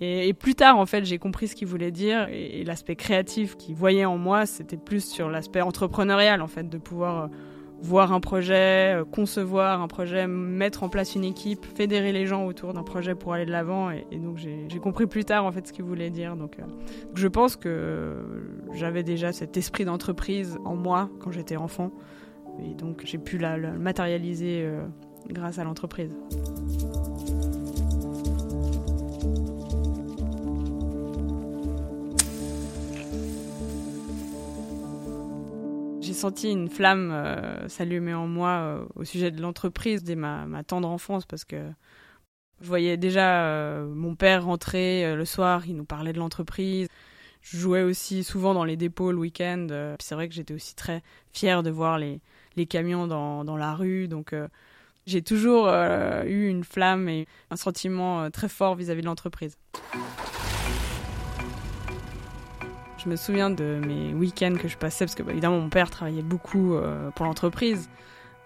Et, 0.00 0.34
plus 0.34 0.54
tard, 0.54 0.76
en 0.76 0.86
fait, 0.86 1.04
j'ai 1.04 1.18
compris 1.18 1.48
ce 1.48 1.54
qu'il 1.54 1.68
voulait 1.68 1.92
dire 1.92 2.28
et, 2.30 2.64
l'aspect 2.64 2.96
créatif 2.96 3.56
qu'il 3.56 3.74
voyait 3.74 4.04
en 4.04 4.18
moi, 4.18 4.44
c'était 4.44 4.76
plus 4.76 5.04
sur 5.08 5.30
l'aspect 5.30 5.62
entrepreneurial, 5.62 6.42
en 6.42 6.48
fait, 6.48 6.68
de 6.68 6.78
pouvoir 6.78 7.24
euh, 7.24 7.28
voir 7.84 8.12
un 8.12 8.20
projet, 8.20 8.96
euh, 8.96 9.04
concevoir 9.04 9.82
un 9.82 9.88
projet, 9.88 10.26
mettre 10.26 10.82
en 10.82 10.88
place 10.88 11.14
une 11.14 11.24
équipe, 11.24 11.64
fédérer 11.76 12.12
les 12.12 12.26
gens 12.26 12.46
autour 12.46 12.72
d'un 12.72 12.82
projet 12.82 13.14
pour 13.14 13.34
aller 13.34 13.44
de 13.44 13.50
l'avant. 13.50 13.90
Et, 13.90 14.04
donc 14.12 14.38
j'ai 14.38 14.78
compris 14.78 15.06
plus 15.06 15.24
tard 15.24 15.44
en 15.44 15.52
fait 15.52 15.66
ce 15.66 15.72
qu'il 15.72 15.84
voulait 15.84 16.10
dire. 16.10 16.36
Donc 16.36 16.58
euh, 16.58 16.62
je 17.14 17.28
pense 17.28 17.56
que 17.56 18.16
j'avais 18.72 19.02
déjà 19.02 19.32
cet 19.32 19.56
esprit 19.56 19.84
d'entreprise 19.84 20.58
en 20.64 20.74
moi 20.74 21.10
quand 21.20 21.30
j'étais 21.30 21.56
enfant. 21.56 21.92
Et 22.64 22.74
donc 22.74 23.02
j'ai 23.04 23.18
pu 23.18 23.36
la, 23.36 23.58
matérialiser 23.58 24.62
euh, 24.62 24.84
grâce 25.28 25.58
à 25.58 25.64
l'entreprise. 25.64 26.16
Senti 36.24 36.50
une 36.50 36.70
flamme 36.70 37.10
euh, 37.12 37.68
s'allumer 37.68 38.14
en 38.14 38.26
moi 38.26 38.48
euh, 38.48 38.86
au 38.94 39.04
sujet 39.04 39.30
de 39.30 39.42
l'entreprise 39.42 40.02
dès 40.04 40.14
ma, 40.14 40.46
tendre 40.66 40.88
enfance 40.88 41.26
parce 41.26 41.44
que 41.44 41.56
je 42.62 42.66
voyais 42.66 42.96
déjà 42.96 43.44
euh, 43.44 43.86
mon 43.86 44.14
père 44.14 44.46
rentrer 44.46 45.14
le 45.14 45.24
soir, 45.26 45.66
il 45.66 45.76
nous 45.76 45.84
parlait 45.84 46.14
de 46.14 46.18
l'entreprise. 46.18 46.88
Je 47.42 47.58
jouais 47.58 47.82
aussi 47.82 48.24
souvent 48.24 48.54
dans 48.54 48.64
les 48.64 48.78
dépôts 48.78 49.12
le 49.12 49.18
week-end. 49.18 49.66
c'est 50.00 50.14
vrai 50.14 50.28
que 50.28 50.34
j'étais 50.34 50.54
aussi 50.54 50.74
très 50.74 51.02
fière 51.34 51.62
de 51.62 51.68
voir 51.68 51.98
les, 51.98 52.22
camions 52.70 53.06
dans, 53.06 53.44
dans 53.44 53.58
la 53.58 53.74
rue. 53.74 54.08
Donc 54.08 54.34
j'ai 55.04 55.20
toujours 55.20 55.68
eu 55.68 56.48
une 56.48 56.64
flamme 56.64 57.06
et 57.10 57.26
un 57.50 57.56
sentiment 57.56 58.30
très 58.30 58.48
fort 58.48 58.76
vis 58.76 58.88
à 58.88 58.94
-vis 58.94 59.02
de 59.02 59.06
l'entreprise. 59.06 59.58
Je 63.04 63.10
me 63.10 63.16
souviens 63.16 63.50
de 63.50 63.82
mes 63.86 64.14
week-ends 64.14 64.54
que 64.58 64.66
je 64.66 64.78
passais, 64.78 65.04
parce 65.04 65.14
que 65.14 65.22
bah, 65.22 65.32
évidemment 65.32 65.58
mon 65.58 65.68
père 65.68 65.90
travaillait 65.90 66.22
beaucoup 66.22 66.74
euh, 66.74 67.10
pour 67.10 67.26
l'entreprise. 67.26 67.90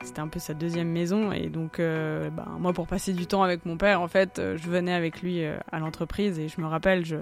C'était 0.03 0.19
un 0.19 0.27
peu 0.27 0.41
sa 0.41 0.53
deuxième 0.53 0.89
maison. 0.89 1.31
Et 1.31 1.49
donc, 1.49 1.79
euh, 1.79 2.29
bah, 2.31 2.47
moi, 2.59 2.73
pour 2.73 2.89
passer 2.89 3.13
du 3.13 3.27
temps 3.27 3.45
avec 3.45 3.65
mon 3.67 3.77
père, 3.77 4.01
en 4.01 4.09
fait, 4.09 4.41
euh, 4.41 4.57
je 4.57 4.69
venais 4.69 4.93
avec 4.93 5.23
lui 5.23 5.45
à 5.45 5.79
l'entreprise. 5.79 6.41
Et 6.41 6.49
je 6.49 6.61
me 6.61 6.67
rappelle, 6.67 7.05
je, 7.05 7.17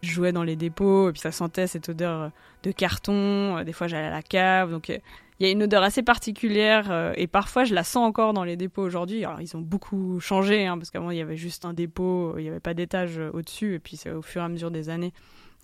jouais 0.00 0.32
dans 0.32 0.42
les 0.42 0.56
dépôts, 0.56 1.10
et 1.10 1.12
puis 1.12 1.20
ça 1.20 1.30
sentait 1.30 1.66
cette 1.66 1.90
odeur 1.90 2.30
de 2.62 2.72
carton. 2.72 3.62
Des 3.64 3.72
fois, 3.72 3.86
j'allais 3.86 4.08
à 4.08 4.10
la 4.10 4.22
cave. 4.22 4.70
Donc, 4.70 4.88
il 4.88 5.00
y 5.40 5.44
a 5.44 5.50
une 5.50 5.62
odeur 5.62 5.82
assez 5.82 6.02
particulière. 6.02 7.12
et 7.16 7.26
parfois, 7.26 7.64
je 7.64 7.74
la 7.74 7.84
sens 7.84 8.08
encore 8.08 8.32
dans 8.32 8.44
les 8.44 8.56
dépôts 8.56 8.82
aujourd'hui. 8.82 9.24
Alors, 9.26 9.42
ils 9.42 9.56
ont 9.56 9.60
beaucoup 9.60 10.20
changé, 10.20 10.66
hein, 10.66 10.78
parce 10.78 10.90
qu'avant, 10.90 11.10
il 11.10 11.18
y 11.18 11.22
avait 11.22 11.36
juste 11.36 11.66
un 11.66 11.74
dépôt, 11.74 12.34
il 12.38 12.44
n'y 12.44 12.48
avait 12.48 12.60
pas 12.60 12.74
d'étage 12.74 13.20
au-dessus. 13.32 13.74
Et 13.74 13.78
puis, 13.78 13.96
c'est 13.96 14.10
au 14.10 14.22
fur 14.22 14.40
et 14.40 14.44
à 14.44 14.48
mesure 14.48 14.70
des 14.70 14.88
années 14.88 15.12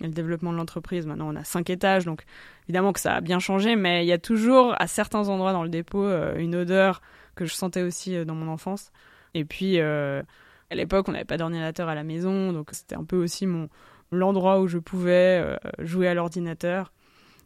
et 0.00 0.04
le 0.04 0.12
développement 0.12 0.52
de 0.52 0.56
l'entreprise. 0.56 1.06
Maintenant, 1.06 1.28
on 1.32 1.36
a 1.36 1.44
cinq 1.44 1.70
étages, 1.70 2.04
donc 2.04 2.24
évidemment 2.68 2.92
que 2.92 3.00
ça 3.00 3.14
a 3.14 3.20
bien 3.20 3.38
changé, 3.38 3.76
mais 3.76 4.04
il 4.04 4.08
y 4.08 4.12
a 4.12 4.18
toujours 4.18 4.74
à 4.78 4.86
certains 4.86 5.28
endroits 5.28 5.52
dans 5.52 5.62
le 5.62 5.68
dépôt 5.68 6.04
euh, 6.04 6.36
une 6.38 6.54
odeur 6.54 7.02
que 7.34 7.44
je 7.44 7.54
sentais 7.54 7.82
aussi 7.82 8.16
euh, 8.16 8.24
dans 8.24 8.34
mon 8.34 8.48
enfance. 8.48 8.92
Et 9.34 9.44
puis, 9.44 9.80
euh, 9.80 10.22
à 10.70 10.74
l'époque, 10.74 11.08
on 11.08 11.12
n'avait 11.12 11.24
pas 11.24 11.36
d'ordinateur 11.36 11.88
à 11.88 11.94
la 11.94 12.04
maison, 12.04 12.52
donc 12.52 12.70
c'était 12.72 12.96
un 12.96 13.04
peu 13.04 13.16
aussi 13.16 13.46
mon 13.46 13.68
l'endroit 14.10 14.60
où 14.60 14.68
je 14.68 14.78
pouvais 14.78 15.58
jouer 15.80 16.08
à 16.08 16.14
l'ordinateur. 16.14 16.94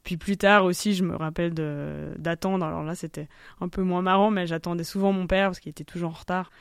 Puis 0.05 0.17
plus 0.17 0.37
tard 0.37 0.65
aussi, 0.65 0.95
je 0.95 1.03
me 1.03 1.17
rappelle 1.17 1.55
d'attendre. 1.55 2.65
Alors 2.65 2.85
là, 2.85 2.95
c'était 2.95 3.29
un 3.61 3.69
peu 3.69 3.83
moins 3.83 4.01
marrant, 4.01 4.31
mais 4.31 4.47
j'attendais 4.47 4.85
souvent 4.85 5.13
mon 5.13 5.27
père 5.27 5.49
parce 5.49 5.59
qu'il 5.59 5.71
était 5.71 5.83
toujours 5.83 6.11
en 6.11 6.19
retard. 6.19 6.53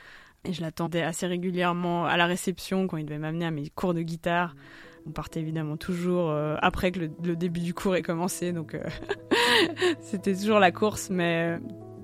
Et 0.44 0.52
je 0.52 0.60
l'attendais 0.60 1.02
assez 1.02 1.28
régulièrement 1.28 2.04
à 2.04 2.16
la 2.16 2.26
réception 2.26 2.88
quand 2.88 2.96
il 2.96 3.04
devait 3.04 3.18
m'amener 3.18 3.46
à 3.46 3.52
mes 3.52 3.68
cours 3.70 3.94
de 3.94 4.02
guitare. 4.02 4.56
On 5.06 5.10
partait 5.10 5.40
évidemment 5.40 5.76
toujours 5.76 6.30
euh, 6.30 6.56
après 6.62 6.92
que 6.92 7.00
le, 7.00 7.36
début 7.36 7.60
du 7.60 7.74
cours 7.74 7.96
ait 7.96 8.02
commencé, 8.02 8.52
donc 8.52 8.74
euh, 8.74 8.82
c'était 10.00 10.34
toujours 10.34 10.60
la 10.60 10.70
course. 10.70 11.10
Mais 11.10 11.56
euh, 11.56 11.58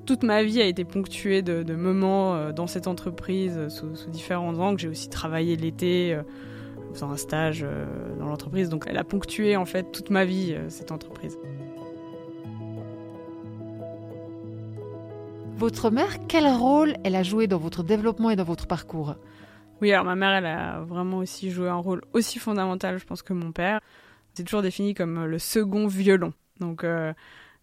toute 0.05 0.25
ma 0.25 0.43
vie 0.43 0.61
a 0.61 0.67
été 0.67 0.85
ponctuée 0.85 1.43
de, 1.43 1.75
moments 1.75 2.51
dans 2.53 2.67
cette 2.67 2.89
entreprise 2.89 3.69
sous, 3.69 4.11
différents 4.11 4.59
angles. 4.59 4.81
J'ai 4.81 4.89
aussi 4.89 5.09
travaillé 5.09 5.55
l'été 5.57 6.19
en 6.91 6.95
faisant 6.95 7.11
un 7.11 7.17
stage 7.17 7.65
dans 8.19 8.27
l'entreprise, 8.27 8.71
donc 8.71 8.87
elle 8.89 8.97
a 8.97 9.05
ponctué 9.05 9.57
en 9.57 9.67
fait 9.67 9.93
toute 9.93 10.09
ma 10.09 10.25
vie 10.25 10.57
cette 10.69 10.93
entreprise. 10.93 11.39
Votre 15.59 15.91
mère, 15.91 16.17
quel 16.27 16.47
rôle 16.47 16.95
elle 17.05 17.15
a 17.17 17.23
joué 17.23 17.47
dans 17.47 17.59
votre 17.59 17.83
développement 17.83 18.31
et 18.31 18.37
dans 18.37 18.45
votre 18.45 18.67
parcours? 18.67 19.17
Oui, 19.81 19.93
alors 19.93 20.05
ma 20.05 20.17
mère, 20.17 20.31
elle 20.31 20.47
a 20.47 20.81
vraiment 20.81 21.19
aussi 21.19 21.51
joué 21.51 21.69
un 21.69 21.77
rôle 21.77 22.03
aussi 22.13 22.39
fondamental, 22.39 22.99
je 22.99 23.05
pense, 23.05 23.23
que 23.23 23.33
mon 23.33 23.53
père. 23.53 23.81
C'est 24.35 24.45
toujours 24.45 24.63
défini 24.63 24.95
comme 24.95 25.25
le 25.25 25.39
second 25.39 25.87
violon. 25.87 26.33
Donc, 26.61 26.85
euh, 26.85 27.13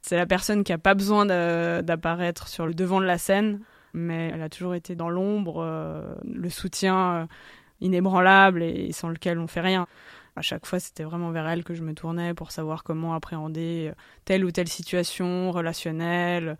c'est 0.01 0.17
la 0.17 0.25
personne 0.25 0.63
qui 0.63 0.71
n'a 0.71 0.77
pas 0.77 0.93
besoin 0.93 1.25
d'apparaître 1.25 2.47
sur 2.47 2.65
le 2.65 2.73
devant 2.73 2.99
de 2.99 3.05
la 3.05 3.17
scène, 3.17 3.61
mais 3.93 4.31
elle 4.33 4.41
a 4.41 4.49
toujours 4.49 4.75
été 4.75 4.95
dans 4.95 5.09
l'ombre, 5.09 5.61
euh, 5.63 6.15
le 6.23 6.49
soutien 6.49 6.97
euh, 7.15 7.25
inébranlable 7.81 8.63
et 8.63 8.91
sans 8.91 9.09
lequel 9.09 9.39
on 9.39 9.47
fait 9.47 9.61
rien. 9.61 9.87
À 10.35 10.41
chaque 10.41 10.65
fois, 10.65 10.79
c'était 10.79 11.03
vraiment 11.03 11.31
vers 11.31 11.47
elle 11.47 11.63
que 11.63 11.73
je 11.73 11.81
me 11.81 11.93
tournais 11.93 12.33
pour 12.33 12.51
savoir 12.51 12.83
comment 12.83 13.13
appréhender 13.13 13.91
telle 14.25 14.43
ou 14.43 14.51
telle 14.51 14.67
situation 14.67 15.51
relationnelle, 15.51 16.57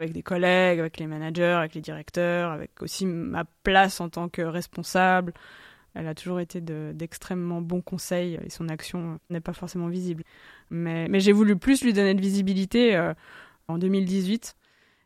avec 0.00 0.12
des 0.12 0.22
collègues, 0.22 0.78
avec 0.78 0.98
les 0.98 1.06
managers, 1.06 1.42
avec 1.42 1.74
les 1.74 1.80
directeurs, 1.80 2.50
avec 2.50 2.82
aussi 2.82 3.06
ma 3.06 3.44
place 3.62 4.00
en 4.00 4.08
tant 4.08 4.28
que 4.28 4.42
responsable. 4.42 5.32
Elle 5.94 6.06
a 6.06 6.14
toujours 6.14 6.38
été 6.38 6.60
d'extrêmement 6.60 7.60
bons 7.60 7.80
conseils 7.80 8.38
et 8.44 8.50
son 8.50 8.68
action 8.68 9.18
n'est 9.30 9.40
pas 9.40 9.52
forcément 9.52 9.88
visible. 9.88 10.22
Mais, 10.70 11.08
j'ai 11.18 11.32
voulu 11.32 11.56
plus 11.56 11.82
lui 11.82 11.92
donner 11.92 12.14
de 12.14 12.20
visibilité 12.20 12.94
euh, 12.94 13.14
en 13.66 13.78
2018. 13.78 14.54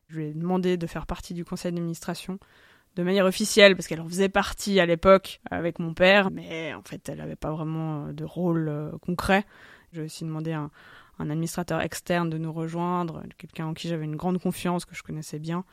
Je 0.09 0.17
lui 0.17 0.27
ai 0.27 0.35
demandé 0.35 0.77
de 0.77 0.87
faire 0.87 1.07
partie 1.07 1.35
du 1.35 1.45
conseil 1.45 1.73
d'administration 1.73 2.39
de 2.97 3.03
manière 3.03 3.25
officielle 3.25 3.75
parce 3.75 3.87
qu'elle 3.87 4.03
en 4.03 4.09
faisait 4.09 4.29
partie 4.29 4.79
à 4.79 4.85
l'époque 4.85 5.41
avec 5.51 5.79
mon 5.79 5.95
père, 5.95 6.31
mais 6.31 6.75
en 6.75 6.83
fait 6.83 7.09
elle 7.09 7.19
n'avait 7.19 7.37
pas 7.37 7.51
vraiment 7.51 8.13
de 8.13 8.25
rôle 8.25 8.69
euh, 8.69 8.91
concret. 9.01 9.47
J'ai 9.93 10.03
aussi 10.03 10.25
demandé 10.25 10.53
un, 10.53 10.71
un 11.19 11.31
administrateur 11.31 11.81
externe 11.81 12.31
de 12.31 12.39
nous 12.39 12.53
rejoindre, 12.53 13.23
quelqu'un 13.39 13.67
en 13.67 13.75
qui 13.75 13.89
j'avais 13.89 14.05
une 14.05 14.17
grande 14.17 14.39
confiance, 14.39 14.85
que 14.85 14.95
je 14.95 15.03
connaissais 15.03 15.39
bien, 15.39 15.65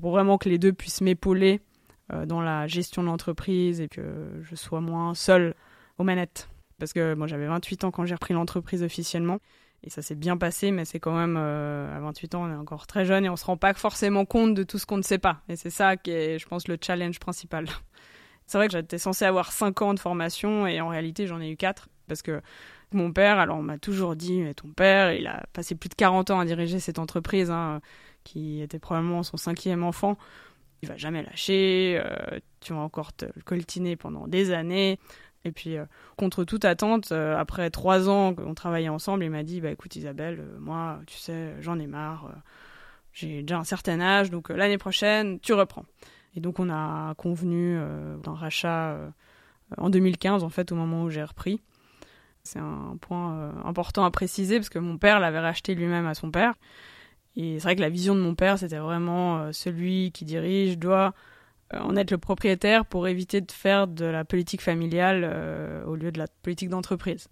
pour 0.00 0.10
vraiment 0.12 0.38
que 0.38 0.48
les 0.48 0.58
deux 0.58 0.72
puissent 0.72 1.00
m'épauler 1.00 1.60
euh, 2.12 2.26
dans 2.26 2.40
la 2.40 2.66
gestion 2.66 3.02
de 3.02 3.08
l'entreprise 3.08 3.80
et 3.80 3.88
que 3.88 4.40
je 4.42 4.54
sois 4.54 4.80
moins 4.80 5.14
seule 5.14 5.54
aux 5.98 6.04
manettes. 6.04 6.48
Parce 6.78 6.92
que 6.92 7.14
moi 7.14 7.26
j'avais 7.26 7.46
28 7.46 7.84
ans 7.84 7.90
quand 7.90 8.04
j'ai 8.04 8.14
repris 8.14 8.34
l'entreprise 8.34 8.82
officiellement. 8.82 9.38
Et 9.82 9.90
ça 9.90 10.02
s'est 10.02 10.14
bien 10.14 10.36
passé, 10.36 10.70
mais 10.70 10.84
c'est 10.84 10.98
quand 10.98 11.16
même, 11.16 11.36
euh, 11.38 11.94
à 11.94 12.00
28 12.00 12.34
ans, 12.34 12.44
on 12.44 12.50
est 12.50 12.56
encore 12.56 12.86
très 12.86 13.04
jeune 13.04 13.24
et 13.24 13.28
on 13.28 13.36
se 13.36 13.44
rend 13.44 13.56
pas 13.56 13.72
forcément 13.74 14.24
compte 14.24 14.54
de 14.54 14.62
tout 14.62 14.78
ce 14.78 14.86
qu'on 14.86 14.96
ne 14.96 15.02
sait 15.02 15.18
pas. 15.18 15.42
Et 15.48 15.56
c'est 15.56 15.70
ça 15.70 15.96
qui 15.96 16.10
est, 16.10 16.38
je 16.38 16.46
pense, 16.48 16.66
le 16.66 16.76
challenge 16.80 17.20
principal. 17.20 17.66
C'est 18.46 18.58
vrai 18.58 18.68
que 18.68 18.72
j'étais 18.72 18.98
censée 18.98 19.24
avoir 19.24 19.52
5 19.52 19.82
ans 19.82 19.94
de 19.94 19.98
formation 19.98 20.66
et 20.66 20.80
en 20.80 20.88
réalité 20.88 21.26
j'en 21.26 21.40
ai 21.40 21.50
eu 21.50 21.56
4 21.56 21.88
parce 22.06 22.22
que 22.22 22.40
mon 22.92 23.12
père, 23.12 23.38
alors 23.38 23.58
on 23.58 23.62
m'a 23.62 23.78
toujours 23.78 24.16
dit, 24.16 24.40
mais 24.40 24.54
ton 24.54 24.68
père, 24.68 25.12
il 25.12 25.26
a 25.26 25.44
passé 25.52 25.74
plus 25.74 25.88
de 25.88 25.94
40 25.94 26.30
ans 26.30 26.40
à 26.40 26.44
diriger 26.44 26.78
cette 26.80 26.98
entreprise, 26.98 27.50
hein, 27.50 27.80
qui 28.24 28.60
était 28.60 28.78
probablement 28.78 29.22
son 29.22 29.36
cinquième 29.36 29.82
enfant. 29.82 30.16
Il 30.82 30.88
va 30.88 30.96
jamais 30.96 31.22
lâcher, 31.22 32.00
euh, 32.04 32.38
tu 32.60 32.72
vas 32.72 32.80
encore 32.80 33.12
te 33.12 33.26
coltiner 33.44 33.96
pendant 33.96 34.28
des 34.28 34.52
années. 34.52 34.98
Et 35.44 35.52
puis, 35.52 35.76
euh, 35.76 35.84
contre 36.16 36.44
toute 36.44 36.64
attente, 36.64 37.12
euh, 37.12 37.36
après 37.36 37.70
trois 37.70 38.08
ans 38.08 38.34
qu'on 38.34 38.54
travaillait 38.54 38.88
ensemble, 38.88 39.24
il 39.24 39.30
m'a 39.30 39.42
dit, 39.42 39.60
bah 39.60 39.70
écoute 39.70 39.96
Isabelle, 39.96 40.44
moi, 40.58 41.00
tu 41.06 41.16
sais, 41.16 41.54
j'en 41.60 41.78
ai 41.78 41.86
marre, 41.86 42.30
j'ai 43.12 43.42
déjà 43.42 43.58
un 43.58 43.64
certain 43.64 44.00
âge, 44.00 44.30
donc 44.30 44.48
l'année 44.50 44.78
prochaine, 44.78 45.40
tu 45.40 45.54
reprends. 45.54 45.86
Et 46.34 46.40
donc 46.40 46.58
on 46.58 46.68
a 46.68 47.14
convenu 47.14 47.78
d'un 48.22 48.34
rachat 48.34 48.98
en 49.78 49.88
2015, 49.88 50.44
en 50.44 50.50
fait, 50.50 50.70
au 50.72 50.74
moment 50.74 51.04
où 51.04 51.10
j'ai 51.10 51.24
repris. 51.24 51.62
C'est 52.46 52.60
un 52.60 52.96
point 53.00 53.34
euh, 53.34 53.52
important 53.64 54.04
à 54.04 54.10
préciser 54.10 54.56
parce 54.56 54.68
que 54.68 54.78
mon 54.78 54.98
père 54.98 55.18
l'avait 55.18 55.40
racheté 55.40 55.74
lui-même 55.74 56.06
à 56.06 56.14
son 56.14 56.30
père. 56.30 56.54
Et 57.34 57.58
c'est 57.58 57.64
vrai 57.64 57.76
que 57.76 57.80
la 57.80 57.90
vision 57.90 58.14
de 58.14 58.20
mon 58.20 58.34
père, 58.34 58.58
c'était 58.58 58.78
vraiment 58.78 59.38
euh, 59.38 59.52
celui 59.52 60.12
qui 60.12 60.24
dirige 60.24 60.78
doit 60.78 61.12
euh, 61.74 61.80
en 61.80 61.96
être 61.96 62.12
le 62.12 62.18
propriétaire 62.18 62.86
pour 62.86 63.08
éviter 63.08 63.40
de 63.40 63.50
faire 63.50 63.88
de 63.88 64.04
la 64.04 64.24
politique 64.24 64.62
familiale 64.62 65.24
au 65.86 65.96
lieu 65.96 66.12
de 66.12 66.18
la 66.18 66.26
politique 66.42 66.68
d'entreprise. 66.68 67.28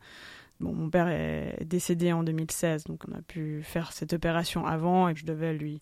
Bon, 0.60 0.72
mon 0.72 0.90
père 0.90 1.08
est 1.08 1.64
décédé 1.64 2.12
en 2.12 2.22
2016, 2.22 2.84
donc 2.84 3.02
on 3.08 3.16
a 3.16 3.22
pu 3.22 3.62
faire 3.62 3.92
cette 3.92 4.12
opération 4.12 4.66
avant 4.66 5.08
et 5.08 5.14
je 5.16 5.24
devais 5.24 5.52
lui, 5.52 5.80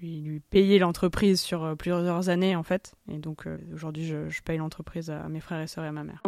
lui, 0.00 0.40
payer 0.50 0.78
l'entreprise 0.78 1.40
sur 1.40 1.76
plusieurs 1.76 2.28
années 2.28 2.56
en 2.56 2.62
fait. 2.62 2.94
Et 3.08 3.18
donc 3.18 3.46
aujourd'hui, 3.72 4.04
je 4.06 4.42
paye 4.42 4.58
l'entreprise 4.58 5.10
à 5.10 5.28
mes 5.28 5.40
frères 5.40 5.60
et 5.60 5.66
sœurs 5.66 5.84
et 5.84 5.88
à 5.88 5.92
ma 5.92 6.04
mère. 6.04 6.22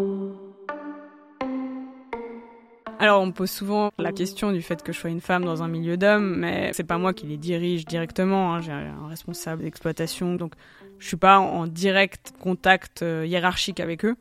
Alors, 3.02 3.20
on 3.20 3.26
me 3.26 3.32
pose 3.32 3.50
souvent 3.50 3.90
la 3.98 4.12
question 4.12 4.52
du 4.52 4.62
fait 4.62 4.80
que 4.80 4.92
je 4.92 5.00
sois 5.00 5.10
une 5.10 5.20
femme 5.20 5.44
dans 5.44 5.64
un 5.64 5.66
milieu 5.66 5.96
d'hommes, 5.96 6.36
mais 6.36 6.70
c'est 6.72 6.84
pas 6.84 6.98
moi 6.98 7.12
qui 7.12 7.26
les 7.26 7.36
dirige 7.36 7.84
directement. 7.84 8.54
Hein. 8.54 8.60
J'ai 8.60 8.70
un 8.70 9.08
responsable 9.08 9.64
d'exploitation, 9.64 10.36
donc 10.36 10.54
je 11.00 11.08
suis 11.08 11.16
pas 11.16 11.40
en 11.40 11.66
direct 11.66 12.32
contact 12.38 13.02
euh, 13.02 13.26
hiérarchique 13.26 13.80
avec 13.80 14.04
eux. 14.04 14.14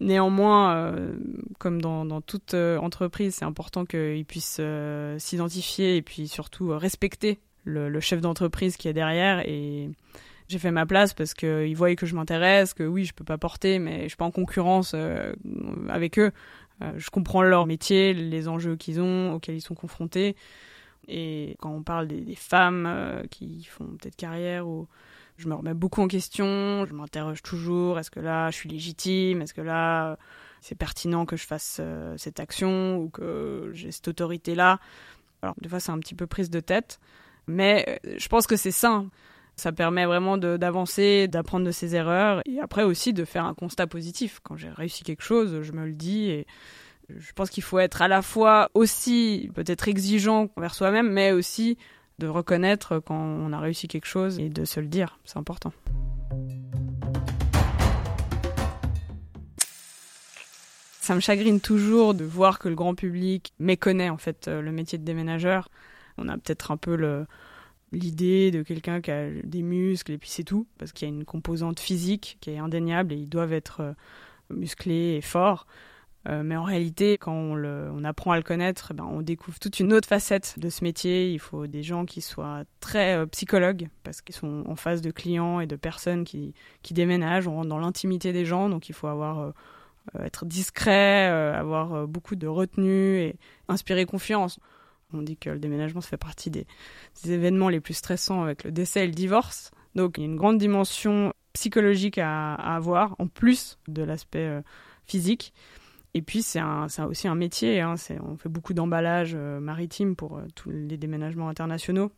Néanmoins, 0.00 0.74
euh, 0.76 1.12
comme 1.58 1.82
dans, 1.82 2.22
toute 2.22 2.54
euh, 2.54 2.78
entreprise, 2.78 3.34
c'est 3.34 3.44
important 3.44 3.84
qu'ils 3.84 4.24
puissent 4.24 4.62
s'identifier 5.18 5.98
et 5.98 6.02
puis 6.02 6.26
surtout 6.26 6.68
respecter 6.70 7.38
le, 7.64 8.00
chef 8.00 8.22
d'entreprise 8.22 8.78
qui 8.78 8.88
est 8.88 8.94
derrière 8.94 9.40
et 9.40 9.90
j'ai 10.48 10.58
fait 10.58 10.70
ma 10.70 10.86
place 10.86 11.12
parce 11.12 11.34
qu'ils 11.34 11.76
voyaient 11.76 11.96
que 11.96 12.06
je 12.06 12.14
m'intéresse, 12.14 12.72
que 12.72 12.84
oui, 12.84 13.04
je 13.04 13.12
peux 13.12 13.24
pas 13.24 13.36
porter, 13.36 13.78
mais 13.78 14.04
je 14.04 14.08
suis 14.08 14.16
pas 14.16 14.24
en 14.24 14.30
concurrence 14.30 14.94
avec 15.90 16.18
eux. 16.18 16.32
Euh, 16.82 16.92
je 16.96 17.10
comprends 17.10 17.42
leur 17.42 17.66
métier, 17.66 18.12
les 18.12 18.48
enjeux 18.48 18.76
qu'ils 18.76 19.00
ont, 19.00 19.32
auxquels 19.32 19.56
ils 19.56 19.62
sont 19.62 19.74
confrontés. 19.74 20.36
Et 21.08 21.56
quand 21.60 21.70
on 21.70 21.82
parle 21.82 22.08
des, 22.08 22.34
femmes 22.34 22.86
euh, 22.86 23.22
qui 23.30 23.64
font 23.64 23.84
peut-être 23.84 24.16
carrière, 24.16 24.66
je 25.36 25.48
me 25.48 25.54
remets 25.54 25.74
beaucoup 25.74 26.02
en 26.02 26.08
question, 26.08 26.84
je 26.86 26.92
m'interroge 26.92 27.42
toujours, 27.42 27.98
est-ce 27.98 28.10
que 28.10 28.20
là 28.20 28.50
je 28.50 28.56
suis 28.56 28.68
légitime, 28.68 29.42
est-ce 29.42 29.54
que 29.54 29.60
là 29.60 30.18
c'est 30.60 30.74
pertinent 30.74 31.26
que 31.26 31.36
je 31.36 31.46
fasse 31.46 31.80
cette 32.16 32.40
action 32.40 32.96
ou 32.96 33.10
que 33.10 33.70
j'ai 33.72 33.92
cette 33.92 34.08
autorité-là? 34.08 34.80
Alors 35.42 35.54
des 35.60 35.68
fois 35.68 35.78
c'est 35.78 35.92
un 35.92 35.98
petit 35.98 36.14
peu 36.14 36.26
prise 36.26 36.50
de 36.50 36.58
tête, 36.58 36.98
mais 37.46 38.00
je 38.04 38.26
pense 38.28 38.46
que 38.46 38.56
c'est 38.56 38.72
sain. 38.72 39.08
Ça 39.58 39.72
permet 39.72 40.04
vraiment 40.04 40.36
d'avancer, 40.36 41.28
d'apprendre 41.28 41.64
de 41.64 41.70
ses 41.70 41.94
erreurs 41.94 42.42
et 42.44 42.60
après 42.60 42.82
aussi 42.82 43.14
de 43.14 43.24
faire 43.24 43.46
un 43.46 43.54
constat 43.54 43.86
positif. 43.86 44.40
Quand 44.42 44.56
j'ai 44.56 44.68
réussi 44.68 45.02
quelque 45.02 45.22
chose, 45.22 45.62
je 45.62 45.72
me 45.72 45.86
le 45.86 45.94
dis 45.94 46.28
et 46.28 46.46
je 47.08 47.32
pense 47.32 47.48
qu'il 47.48 47.62
faut 47.62 47.78
être 47.78 48.02
à 48.02 48.08
la 48.08 48.20
fois 48.20 48.70
aussi 48.74 49.50
peut-être 49.54 49.88
exigeant 49.88 50.50
envers 50.56 50.74
soi-même, 50.74 51.10
mais 51.10 51.32
aussi 51.32 51.78
de 52.18 52.26
reconnaître 52.26 52.98
quand 52.98 53.18
on 53.18 53.50
a 53.54 53.58
réussi 53.58 53.88
quelque 53.88 54.06
chose 54.06 54.38
et 54.38 54.50
de 54.50 54.66
se 54.66 54.78
le 54.78 54.88
dire. 54.88 55.18
C'est 55.24 55.38
important. 55.38 55.72
Ça 61.00 61.14
me 61.14 61.20
chagrine 61.20 61.60
toujours 61.60 62.12
de 62.12 62.24
voir 62.24 62.58
que 62.58 62.68
le 62.68 62.74
grand 62.74 62.94
public 62.94 63.54
méconnaît 63.58 64.10
en 64.10 64.18
fait 64.18 64.48
le 64.48 64.70
métier 64.70 64.98
de 64.98 65.04
déménageur. 65.04 65.70
On 66.18 66.28
a 66.28 66.34
peut-être 66.36 66.72
un 66.72 66.76
peu 66.76 66.94
le, 66.94 67.26
l'idée 67.92 68.50
de 68.50 68.62
quelqu'un 68.62 69.00
qui 69.00 69.10
a 69.10 69.30
des 69.30 69.62
muscles 69.62 70.12
et 70.12 70.18
puis 70.18 70.30
c'est 70.30 70.44
tout, 70.44 70.66
parce 70.78 70.92
qu'il 70.92 71.08
y 71.08 71.10
a 71.10 71.14
une 71.14 71.24
composante 71.24 71.80
physique 71.80 72.38
qui 72.40 72.50
est 72.50 72.58
indéniable 72.58 73.12
et 73.12 73.16
ils 73.16 73.28
doivent 73.28 73.52
être 73.52 73.80
euh, 73.80 73.92
musclés 74.50 75.16
et 75.16 75.20
forts. 75.20 75.66
Euh, 76.28 76.42
mais 76.42 76.56
en 76.56 76.64
réalité, 76.64 77.18
quand 77.18 77.32
on, 77.32 78.04
apprend 78.04 78.32
à 78.32 78.36
le 78.36 78.42
connaître, 78.42 78.92
ben, 78.94 79.04
on 79.04 79.22
découvre 79.22 79.60
toute 79.60 79.78
une 79.78 79.92
autre 79.92 80.08
facette 80.08 80.58
de 80.58 80.68
ce 80.70 80.82
métier. 80.82 81.32
Il 81.32 81.38
faut 81.38 81.68
des 81.68 81.84
gens 81.84 82.04
qui 82.04 82.20
soient 82.20 82.64
très 82.80 83.16
euh, 83.16 83.26
psychologues, 83.26 83.88
parce 84.02 84.22
qu'ils 84.22 84.34
sont 84.34 84.64
en 84.66 84.74
face 84.74 85.02
de 85.02 85.12
clients 85.12 85.60
et 85.60 85.68
de 85.68 85.76
personnes 85.76 86.24
qui, 86.24 86.52
qui 86.82 86.94
déménagent. 86.94 87.46
On 87.46 87.54
rentre 87.54 87.68
dans 87.68 87.78
l'intimité 87.78 88.32
des 88.32 88.44
gens, 88.44 88.68
donc 88.68 88.88
il 88.88 88.92
faut 88.92 89.06
avoir, 89.06 89.52
être 90.18 90.46
discret, 90.46 91.26
avoir 91.26 92.08
beaucoup 92.08 92.34
de 92.34 92.48
retenue 92.48 93.18
et 93.18 93.36
inspirer 93.68 94.04
confiance. 94.04 94.58
On 95.12 95.22
dit 95.22 95.36
que 95.36 95.50
le 95.50 95.58
déménagement, 95.58 96.00
ça 96.00 96.08
fait 96.08 96.16
partie 96.16 96.50
des, 96.50 96.66
événements 97.24 97.68
les 97.68 97.80
plus 97.80 97.94
stressants 97.94 98.42
avec 98.42 98.64
le 98.64 98.72
décès 98.72 99.04
et 99.04 99.06
le 99.06 99.12
divorce. 99.12 99.70
Donc 99.94 100.18
il 100.18 100.22
y 100.22 100.24
a 100.24 100.26
une 100.26 100.36
grande 100.36 100.58
dimension 100.58 101.32
psychologique 101.52 102.18
à, 102.18 102.54
avoir, 102.54 103.14
en 103.18 103.28
plus 103.28 103.78
de 103.88 104.02
l'aspect 104.02 104.46
euh, 104.46 104.62
physique. 105.06 105.54
Et 106.14 106.22
puis 106.22 106.42
c'est 106.42 106.60
aussi 107.06 107.28
un 107.28 107.34
métier, 107.34 107.80
hein. 107.80 107.94
on 108.22 108.36
fait 108.36 108.48
beaucoup 108.48 108.74
d'emballage 108.74 109.32
euh, 109.34 109.60
maritime 109.60 110.16
pour 110.16 110.38
euh, 110.38 110.46
tous 110.54 110.70
les 110.70 110.96
déménagements 110.96 111.48
internationaux. 111.48 112.10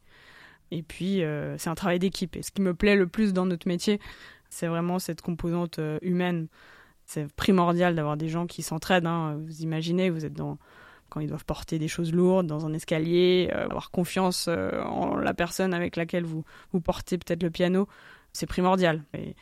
Et 0.71 0.83
puis 0.83 1.23
c'est 1.57 1.71
un 1.71 1.75
travail 1.75 1.99
d'équipe. 1.99 2.37
Et 2.37 2.43
ce 2.43 2.51
qui 2.51 2.61
me 2.61 2.75
plaît 2.75 2.95
le 2.95 3.07
plus 3.07 3.33
dans 3.33 3.47
notre 3.47 3.67
métier, 3.67 4.01
c'est 4.51 4.67
vraiment 4.67 4.99
cette 4.99 5.23
composante 5.23 5.81
humaine. 6.03 6.49
C'est 7.07 7.33
primordial 7.37 7.95
d'avoir 7.95 8.19
des 8.19 8.29
gens 8.29 8.47
qui 8.47 8.63
s'entraident. 8.63 9.07
Hein. 9.07 9.39
Vous 9.47 9.63
imaginez, 9.63 10.11
vous 10.11 10.27
êtes 10.27 10.35
dans 10.35 10.59
quand 11.11 11.21
ils 11.21 11.29
doivent 11.29 11.45
porter 11.45 11.79
des 11.79 11.89
choses 11.89 12.13
lourdes 12.13 12.47
dans 12.47 12.67
un 12.67 12.73
escalier, 12.73 13.51
euh, 13.53 13.65
avoir 13.65 13.91
confiance 13.91 14.47
euh, 14.49 14.83
en 14.83 15.17
la 15.17 15.35
personne 15.35 15.75
avec 15.75 15.97
laquelle 15.97 16.25
vous, 16.25 16.45
vous 16.73 16.81
portez 16.81 17.19
peut-être 17.19 17.43
le 17.43 17.51
piano, 17.51 17.89
c'est 18.33 18.47
primordial. 18.47 19.05
Et 19.15 19.35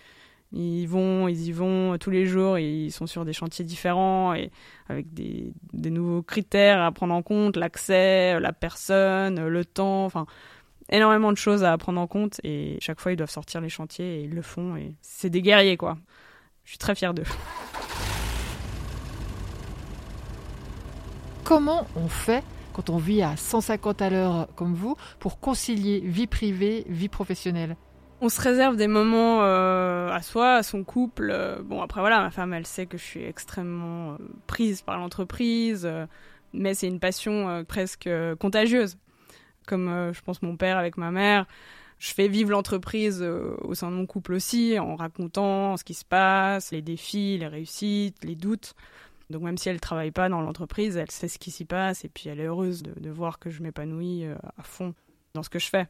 ils 0.52 0.86
vont, 0.86 1.28
ils 1.28 1.48
y 1.48 1.52
vont 1.52 1.98
tous 1.98 2.10
les 2.10 2.24
jours, 2.24 2.56
et 2.56 2.70
ils 2.70 2.92
sont 2.92 3.06
sur 3.06 3.24
des 3.24 3.32
chantiers 3.32 3.64
différents 3.64 4.32
et 4.32 4.50
avec 4.88 5.12
des, 5.12 5.52
des 5.72 5.90
nouveaux 5.90 6.22
critères 6.22 6.80
à 6.80 6.92
prendre 6.92 7.14
en 7.14 7.22
compte, 7.22 7.56
l'accès, 7.56 8.38
la 8.38 8.52
personne, 8.52 9.48
le 9.48 9.64
temps, 9.64 10.04
enfin 10.04 10.26
énormément 10.88 11.32
de 11.32 11.36
choses 11.36 11.64
à 11.64 11.76
prendre 11.78 12.00
en 12.00 12.06
compte 12.06 12.40
et 12.44 12.78
chaque 12.80 13.00
fois 13.00 13.12
ils 13.12 13.16
doivent 13.16 13.30
sortir 13.30 13.60
les 13.60 13.68
chantiers 13.68 14.20
et 14.20 14.22
ils 14.22 14.34
le 14.34 14.42
font 14.42 14.76
et 14.76 14.94
c'est 15.02 15.30
des 15.30 15.42
guerriers 15.42 15.76
quoi. 15.76 15.98
Je 16.64 16.70
suis 16.70 16.78
très 16.78 16.94
fière 16.94 17.14
d'eux. 17.14 17.24
Comment 21.46 21.86
on 21.94 22.08
fait 22.08 22.42
quand 22.72 22.90
on 22.90 22.96
vit 22.96 23.22
à 23.22 23.36
150 23.36 24.02
à 24.02 24.10
l'heure 24.10 24.48
comme 24.56 24.74
vous 24.74 24.96
pour 25.20 25.38
concilier 25.38 26.00
vie 26.00 26.26
privée, 26.26 26.84
vie 26.88 27.08
professionnelle 27.08 27.76
on 28.20 28.30
se 28.30 28.40
réserve 28.40 28.76
des 28.76 28.88
moments 28.88 29.42
euh, 29.42 30.08
à 30.08 30.22
soi, 30.22 30.54
à 30.54 30.62
son 30.62 30.84
couple. 30.84 31.28
Euh, 31.30 31.60
bon, 31.62 31.82
après 31.82 32.00
voilà, 32.00 32.22
ma 32.22 32.30
femme, 32.30 32.54
elle 32.54 32.66
sait 32.66 32.86
que 32.86 32.96
je 32.96 33.02
suis 33.02 33.22
extrêmement 33.22 34.12
euh, 34.12 34.16
prise 34.46 34.80
par 34.80 34.96
l'entreprise, 34.96 35.86
mais 36.54 36.72
c'est 36.72 36.88
une 36.88 36.98
passion 36.98 37.62
presque 37.68 38.08
contagieuse. 38.40 38.96
Comme 39.66 40.12
je 40.14 40.20
pense 40.22 40.40
mon 40.40 40.56
père 40.56 40.78
avec 40.78 40.96
ma 40.96 41.10
mère, 41.10 41.44
je 41.98 42.14
fais 42.14 42.26
vivre 42.26 42.52
l'entreprise 42.52 43.22
au 43.22 43.74
sein 43.74 43.90
de 43.90 43.96
mon 43.96 44.06
couple 44.06 44.32
aussi, 44.32 44.78
en 44.78 44.96
racontant 44.96 45.76
ce 45.76 45.84
qui 45.84 45.92
se 45.92 46.06
passe, 46.06 46.72
les 46.72 46.80
défis, 46.80 47.36
les 47.36 47.48
réussites, 47.48 48.24
les 48.24 48.34
doutes. 48.34 48.74
Donc 49.30 49.42
même 49.42 49.58
si 49.58 49.68
elle 49.68 49.76
ne 49.76 49.80
travaille 49.80 50.12
pas 50.12 50.28
dans 50.28 50.40
l'entreprise, 50.40 50.96
elle 50.96 51.10
sait 51.10 51.28
ce 51.28 51.38
qui 51.38 51.50
s'y 51.50 51.64
passe 51.64 52.04
et 52.04 52.08
puis 52.08 52.28
elle 52.28 52.40
est 52.40 52.46
heureuse 52.46 52.82
de, 52.82 53.10
voir 53.10 53.38
que 53.38 53.50
je 53.50 53.62
m'épanouis 53.62 54.24
euh, 54.24 54.34
à 54.56 54.62
fond 54.62 54.94
dans 55.34 55.42
ce 55.42 55.50
que 55.50 55.58
je 55.58 55.68
fais. 55.68 55.86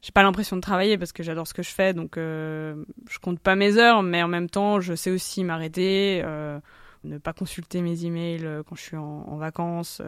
J'ai 0.00 0.12
pas 0.12 0.22
l'impression 0.22 0.54
de 0.54 0.60
travailler 0.60 0.96
parce 0.96 1.12
que 1.12 1.24
j'adore 1.24 1.46
ce 1.48 1.54
que 1.54 1.64
je 1.64 1.70
fais, 1.70 1.92
donc 1.92 2.16
euh, 2.16 2.84
je 3.10 3.18
compte 3.18 3.40
pas 3.40 3.56
mes 3.56 3.78
heures, 3.78 4.04
mais 4.04 4.22
en 4.22 4.28
même 4.28 4.48
temps, 4.48 4.80
je 4.80 4.94
sais 4.94 5.10
aussi 5.10 5.42
m'arrêter, 5.42 6.22
euh, 6.24 6.60
ne 7.02 7.18
pas 7.18 7.32
consulter 7.32 7.82
mes 7.82 8.04
emails 8.04 8.62
quand 8.68 8.76
je 8.76 8.82
suis 8.82 8.96
en 8.96 9.36
vacances, 9.38 10.00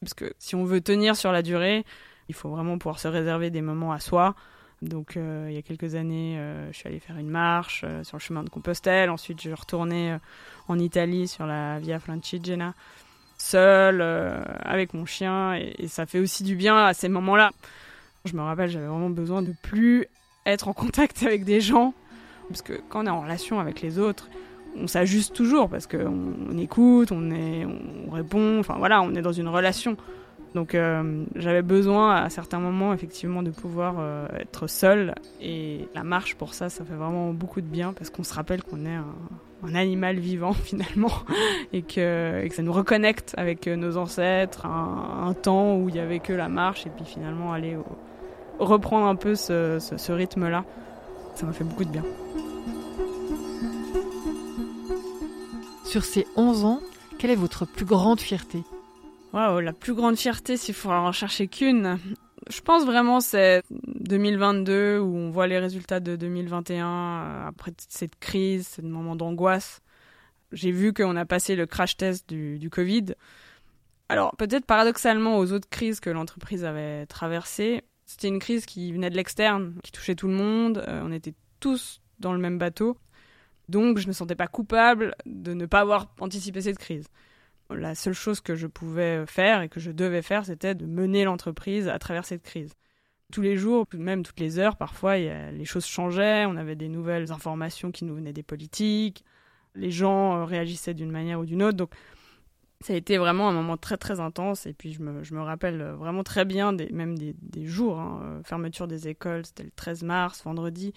parce 0.00 0.14
que 0.14 0.32
si 0.38 0.54
on 0.54 0.64
veut 0.64 0.80
tenir 0.80 1.16
sur 1.16 1.32
la 1.32 1.42
durée, 1.42 1.84
il 2.30 2.34
faut 2.34 2.48
vraiment 2.48 2.78
pouvoir 2.78 2.98
se 2.98 3.08
réserver 3.08 3.50
des 3.50 3.60
moments 3.60 3.92
à 3.92 4.00
soi. 4.00 4.34
Donc 4.82 5.16
euh, 5.16 5.46
il 5.50 5.54
y 5.54 5.58
a 5.58 5.62
quelques 5.62 5.94
années, 5.94 6.38
euh, 6.38 6.72
je 6.72 6.78
suis 6.78 6.88
allée 6.88 7.00
faire 7.00 7.18
une 7.18 7.28
marche 7.28 7.82
euh, 7.84 8.02
sur 8.02 8.16
le 8.16 8.22
chemin 8.22 8.42
de 8.42 8.48
Compostelle. 8.48 9.10
Ensuite, 9.10 9.42
je 9.42 9.50
retournée 9.50 10.16
en 10.68 10.78
Italie 10.78 11.28
sur 11.28 11.46
la 11.46 11.78
Via 11.78 12.00
Francigena, 12.00 12.74
seule, 13.36 14.00
avec 14.00 14.94
mon 14.94 15.04
chien. 15.04 15.54
Et, 15.54 15.86
ça 15.88 16.06
fait 16.06 16.18
aussi 16.18 16.44
du 16.44 16.56
bien 16.56 16.78
à 16.78 16.94
ces 16.94 17.08
moments-là. 17.08 17.50
Je 18.24 18.34
me 18.34 18.42
rappelle, 18.42 18.70
j'avais 18.70 18.86
vraiment 18.86 19.10
besoin 19.10 19.42
de 19.42 19.52
plus 19.62 20.06
être 20.46 20.68
en 20.68 20.72
contact 20.72 21.22
avec 21.26 21.44
des 21.44 21.60
gens. 21.60 21.92
Parce 22.48 22.62
que 22.62 22.80
quand 22.88 23.04
on 23.04 23.06
est 23.06 23.10
en 23.10 23.20
relation 23.20 23.60
avec 23.60 23.82
les 23.82 23.98
autres, 23.98 24.28
on 24.76 24.86
s'ajuste 24.86 25.34
toujours 25.34 25.68
parce 25.68 25.86
qu'on 25.86 26.34
on 26.50 26.58
écoute, 26.58 27.12
on, 27.12 27.30
on 28.08 28.10
répond, 28.10 28.58
enfin 28.60 28.76
voilà, 28.78 29.02
on 29.02 29.14
est 29.14 29.22
dans 29.22 29.32
une 29.32 29.48
relation. 29.48 29.96
Donc 30.54 30.74
euh, 30.74 31.24
j'avais 31.36 31.62
besoin 31.62 32.16
à 32.16 32.28
certains 32.28 32.58
moments 32.58 32.92
effectivement 32.92 33.42
de 33.42 33.50
pouvoir 33.50 33.96
euh, 33.98 34.26
être 34.38 34.66
seule 34.66 35.14
et 35.40 35.88
la 35.94 36.02
marche 36.02 36.34
pour 36.34 36.54
ça, 36.54 36.68
ça 36.68 36.84
fait 36.84 36.94
vraiment 36.94 37.32
beaucoup 37.32 37.60
de 37.60 37.66
bien 37.66 37.92
parce 37.92 38.10
qu'on 38.10 38.24
se 38.24 38.34
rappelle 38.34 38.62
qu'on 38.64 38.84
est 38.84 38.96
un, 38.96 39.74
animal 39.74 40.18
vivant 40.18 40.52
finalement. 40.64 41.12
Et 41.72 41.82
que, 41.82 42.48
ça 42.50 42.62
nous 42.62 42.72
reconnecte 42.72 43.34
avec 43.36 43.68
euh, 43.68 43.76
nos 43.76 43.96
ancêtres, 43.96 44.66
un, 44.66 45.34
temps 45.34 45.76
où 45.76 45.88
il 45.88 45.94
y 45.94 46.00
avait 46.00 46.18
que 46.18 46.32
la 46.32 46.48
marche 46.48 46.86
et 46.86 46.90
puis 46.90 47.04
finalement 47.04 47.52
aller 47.52 47.76
reprendre 48.58 49.06
un 49.06 49.14
peu 49.14 49.36
ce, 49.36 49.78
ce 49.78 50.12
rythme-là, 50.12 50.64
ça 51.34 51.46
m'a 51.46 51.52
fait 51.52 51.64
beaucoup 51.64 51.84
de 51.84 51.90
bien. 51.90 52.04
Sur 55.84 56.04
ces 56.04 56.26
11 56.36 56.64
ans, 56.64 56.80
quelle 57.18 57.30
est 57.30 57.36
votre 57.36 57.66
plus 57.66 57.84
grande 57.84 58.20
fierté? 58.20 58.64
La 59.32 59.72
plus 59.72 59.94
grande 59.94 60.16
fierté, 60.16 60.56
s'il 60.56 60.74
faut 60.74 60.90
en 60.90 61.12
chercher 61.12 61.46
qu'une. 61.46 61.98
Je 62.48 62.60
pense 62.62 62.84
vraiment 62.84 63.20
c'est 63.20 63.62
2022 63.70 64.98
où 64.98 65.16
on 65.16 65.30
voit 65.30 65.46
les 65.46 65.58
résultats 65.58 66.00
de 66.00 66.16
2021 66.16 66.86
euh, 66.86 67.48
après 67.48 67.72
cette 67.88 68.18
crise, 68.18 68.68
ce 68.76 68.82
moment 68.82 69.14
d'angoisse. 69.14 69.82
J'ai 70.50 70.72
vu 70.72 70.92
qu'on 70.92 71.14
a 71.16 71.24
passé 71.24 71.54
le 71.54 71.66
crash 71.66 71.96
test 71.96 72.28
du, 72.28 72.58
du 72.58 72.70
Covid. 72.70 73.14
Alors 74.08 74.34
peut-être 74.36 74.66
paradoxalement 74.66 75.38
aux 75.38 75.52
autres 75.52 75.68
crises 75.68 76.00
que 76.00 76.10
l'entreprise 76.10 76.64
avait 76.64 77.06
traversées, 77.06 77.84
c'était 78.06 78.28
une 78.28 78.40
crise 78.40 78.66
qui 78.66 78.92
venait 78.92 79.10
de 79.10 79.16
l'externe, 79.16 79.76
qui 79.84 79.92
touchait 79.92 80.16
tout 80.16 80.26
le 80.26 80.34
monde. 80.34 80.82
Euh, 80.88 81.02
on 81.04 81.12
était 81.12 81.34
tous 81.60 82.00
dans 82.18 82.32
le 82.32 82.40
même 82.40 82.58
bateau. 82.58 82.96
Donc 83.68 83.98
je 83.98 84.04
ne 84.04 84.08
me 84.08 84.12
sentais 84.12 84.34
pas 84.34 84.48
coupable 84.48 85.14
de 85.26 85.54
ne 85.54 85.66
pas 85.66 85.80
avoir 85.80 86.12
anticipé 86.18 86.62
cette 86.62 86.78
crise 86.78 87.06
la 87.74 87.94
seule 87.94 88.14
chose 88.14 88.40
que 88.40 88.54
je 88.54 88.66
pouvais 88.66 89.24
faire 89.26 89.62
et 89.62 89.68
que 89.68 89.80
je 89.80 89.90
devais 89.90 90.22
faire, 90.22 90.44
c'était 90.44 90.74
de 90.74 90.86
mener 90.86 91.24
l'entreprise 91.24 91.88
à 91.88 91.98
travers 91.98 92.24
cette 92.24 92.42
crise. 92.42 92.74
Tous 93.32 93.42
les 93.42 93.56
jours, 93.56 93.86
même 93.92 94.22
toutes 94.24 94.40
les 94.40 94.58
heures, 94.58 94.76
parfois, 94.76 95.16
les 95.16 95.64
choses 95.64 95.86
changeaient, 95.86 96.46
on 96.46 96.56
avait 96.56 96.74
des 96.74 96.88
nouvelles 96.88 97.30
informations 97.32 97.92
qui 97.92 98.04
nous 98.04 98.14
venaient 98.14 98.32
des 98.32 98.42
politiques, 98.42 99.24
les 99.74 99.90
gens 99.90 100.36
euh, 100.36 100.44
réagissaient 100.44 100.94
d'une 100.94 101.10
manière 101.10 101.40
ou 101.40 101.44
d'une 101.44 101.62
autre. 101.62 101.76
Donc, 101.76 101.92
Ça 102.80 102.92
a 102.92 102.96
été 102.96 103.18
vraiment 103.18 103.48
un 103.48 103.52
moment 103.52 103.76
très 103.76 103.96
très 103.96 104.18
intense 104.18 104.66
et 104.66 104.72
puis 104.72 104.92
je 104.92 105.02
me, 105.02 105.42
rappelle 105.42 105.82
vraiment 105.82 106.24
très 106.24 106.44
bien 106.44 106.72
des, 106.72 106.88
même 106.90 107.16
des, 107.16 107.66
jours, 107.66 108.00
hein, 108.00 108.40
fermeture 108.44 108.88
des 108.88 109.06
écoles, 109.06 109.46
c'était 109.46 109.64
le 109.64 109.70
13 109.70 110.02
mars, 110.02 110.42
vendredi. 110.44 110.92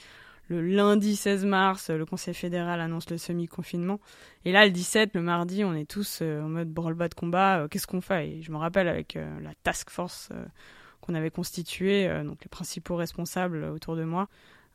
Le 0.49 0.62
lundi 0.62 1.15
16 1.15 1.45
mars, 1.45 1.89
le 1.89 2.06
Conseil 2.06 2.34
fédéral 2.34 2.82
annonce 2.82 3.10
le 3.10 3.17
semi-confinement. 3.17 3.99
Et 4.45 4.51
là, 4.51 4.65
le 4.65 4.71
17, 4.71 5.12
le 5.13 5.21
mardi, 5.21 5.63
on 5.63 5.73
est 5.73 5.89
tous 5.89 6.21
en 6.21 6.49
mode 6.49 6.69
branle-bas 6.69 7.08
de 7.08 7.13
combat. 7.15 7.67
Qu'est-ce 7.71 7.88
qu'on 7.88 8.01
fait? 8.01 8.29
Et 8.29 8.41
je 8.41 8.51
me 8.51 8.58
rappelle 8.58 8.88
avec 8.88 9.15
la 9.15 9.53
task 9.63 9.89
force 9.89 10.29
qu'on 11.01 11.15
avait 11.15 11.32
constituée, 11.32 12.08
donc 12.23 12.43
les 12.43 12.49
principaux 12.49 12.95
responsables 12.95 13.63
autour 13.63 13.95
de 13.95 14.03
moi, 14.03 14.27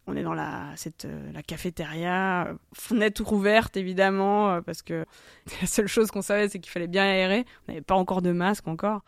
on 0.09 0.16
est 0.16 0.22
dans 0.22 0.35
la, 0.35 0.72
cette, 0.76 1.04
euh, 1.04 1.33
la 1.33 1.42
cafétéria, 1.42 2.48
fenêtre 2.72 3.31
ouverte 3.33 3.76
évidemment, 3.76 4.50
euh, 4.50 4.61
parce 4.62 4.83
que 4.83 5.04
la 5.61 5.66
seule 5.66 5.87
chose 5.87 6.11
qu'on 6.11 6.22
savait, 6.22 6.48
c'est 6.48 6.59
qu'il 6.59 6.72
fallait 6.72 6.88
bien 6.88 7.04
aérer. 7.04 7.44
On 7.66 7.72
n'avait 7.72 7.85
pas 7.85 7.94
encore 7.94 8.22
de 8.22 8.33
masque 8.33 8.66
encore. 8.66 9.02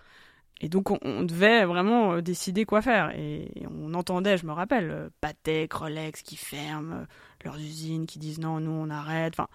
Et 0.61 0.69
donc 0.69 0.91
on, 0.91 1.23
devait 1.23 1.65
vraiment 1.65 2.13
euh, 2.13 2.21
décider 2.23 2.65
quoi 2.65 2.83
faire. 2.83 3.13
Et, 3.17 3.51
on 3.71 3.95
entendait, 3.95 4.37
je 4.37 4.47
me 4.47 4.53
rappelle, 4.53 5.11
Patek, 5.21 5.73
Rolex 5.73 6.23
qui 6.23 6.37
ferment 6.37 7.07
leurs 7.45 7.57
usines, 7.57 8.07
qui 8.07 8.19
disent 8.19 8.41
non, 8.41 8.61
nous 8.61 8.71
on 8.71 8.91
arrête. 8.91 9.35
Enfin, 9.35 9.49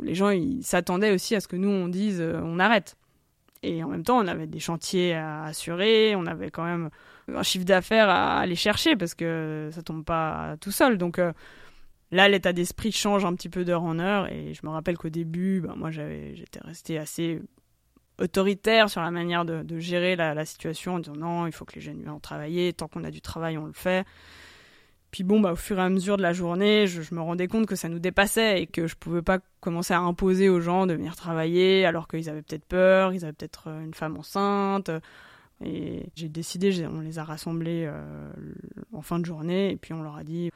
les 0.00 0.14
gens 0.14 0.30
ils 0.30 0.64
s'attendaient 0.64 1.12
aussi 1.12 1.34
à 1.34 1.40
ce 1.40 1.48
que 1.48 1.56
nous 1.56 1.70
on 1.70 1.88
dise 1.88 2.20
on 2.20 2.58
arrête. 2.58 2.96
Et 3.62 3.82
en 3.82 3.88
même 3.88 4.04
temps, 4.04 4.18
on 4.18 4.26
avait 4.28 4.46
des 4.46 4.60
chantiers 4.60 5.14
à 5.14 5.44
assurer, 5.44 6.14
on 6.14 6.26
avait 6.26 6.50
quand 6.50 6.64
même 6.64 6.90
un 7.34 7.42
chiffre 7.42 7.64
d'affaires 7.64 8.08
à 8.08 8.38
aller 8.38 8.54
chercher 8.54 8.96
parce 8.96 9.14
que 9.14 9.70
ça 9.72 9.82
tombe 9.82 10.04
pas 10.04 10.56
tout 10.60 10.70
seul. 10.70 10.96
Donc 10.96 11.18
euh, 11.18 11.32
là, 12.12 12.28
l'état 12.28 12.52
d'esprit 12.52 12.92
change 12.92 13.24
un 13.24 13.34
petit 13.34 13.48
peu 13.48 13.64
d'heure 13.64 13.82
en 13.82 13.98
heure. 13.98 14.30
Et 14.32 14.54
je 14.54 14.64
me 14.64 14.70
rappelle 14.70 14.96
qu'au 14.96 15.08
début, 15.08 15.60
ben, 15.60 15.74
moi, 15.76 15.90
j'étais 15.90 16.60
resté 16.60 16.98
assez 16.98 17.40
autoritaire 18.18 18.90
sur 18.90 19.00
la 19.00 19.10
manière 19.10 19.44
de, 19.44 19.78
gérer 19.78 20.16
la, 20.16 20.44
situation 20.44 20.94
en 20.94 20.98
disant 20.98 21.16
non, 21.16 21.46
il 21.46 21.52
faut 21.52 21.64
que 21.64 21.74
les 21.74 21.80
jeunes 21.80 22.02
viennent 22.02 22.20
travailler, 22.20 22.72
tant 22.72 22.88
qu'on 22.88 23.04
a 23.04 23.10
du 23.10 23.20
travail, 23.20 23.58
on 23.58 23.66
le 23.66 23.72
fait. 23.72 24.06
Puis 25.10 25.24
bon, 25.24 25.40
bah, 25.40 25.52
au 25.52 25.56
fur 25.56 25.78
et 25.78 25.82
à 25.82 25.88
mesure 25.88 26.18
de 26.18 26.22
la 26.22 26.34
journée, 26.34 26.86
je, 26.86 27.14
me 27.14 27.20
rendais 27.20 27.48
compte 27.48 27.66
que 27.66 27.76
ça 27.76 27.88
nous 27.88 27.98
dépassait 27.98 28.62
et 28.62 28.66
que 28.66 28.86
je 28.86 28.94
pouvais 28.94 29.22
pas 29.22 29.38
commencer 29.60 29.94
à 29.94 30.00
imposer 30.00 30.50
aux 30.50 30.60
gens 30.60 30.86
de 30.86 30.92
venir 30.92 31.16
travailler 31.16 31.86
alors 31.86 32.08
qu'ils 32.08 32.28
avaient 32.28 32.42
peut-être 32.42 32.66
peur, 32.66 33.14
ils 33.14 33.24
avaient 33.24 33.32
peut-être 33.32 33.68
euh, 33.68 33.84
une 33.84 33.94
femme 33.94 34.18
enceinte. 34.18 34.90
Et 35.64 36.10
j'ai 36.14 36.28
décidé, 36.28 36.86
on 36.86 37.00
les 37.00 37.18
a 37.18 37.24
rassemblés 37.24 37.84
euh, 37.86 38.28
en 38.92 39.00
fin 39.02 39.18
de 39.18 39.24
journée 39.24 39.72
et 39.72 39.76
puis 39.76 39.92
on 39.94 40.02
leur 40.02 40.16
a 40.16 40.24
dit 40.24 40.50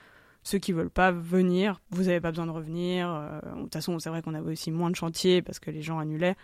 ceux 0.44 0.58
qui 0.58 0.72
veulent 0.72 0.90
pas 0.90 1.12
venir, 1.12 1.80
vous 1.90 2.08
avez 2.08 2.20
pas 2.20 2.30
besoin 2.30 2.46
de 2.46 2.50
revenir. 2.50 3.08
Euh, 3.10 3.40
de 3.56 3.62
toute 3.62 3.72
façon, 3.72 3.98
c'est 3.98 4.10
vrai 4.10 4.22
qu'on 4.22 4.34
avait 4.34 4.52
aussi 4.52 4.70
moins 4.70 4.90
de 4.90 4.96
chantiers 4.96 5.40
parce 5.40 5.60
que 5.60 5.70
les 5.70 5.82
gens 5.82 5.98
annulaient. 5.98 6.36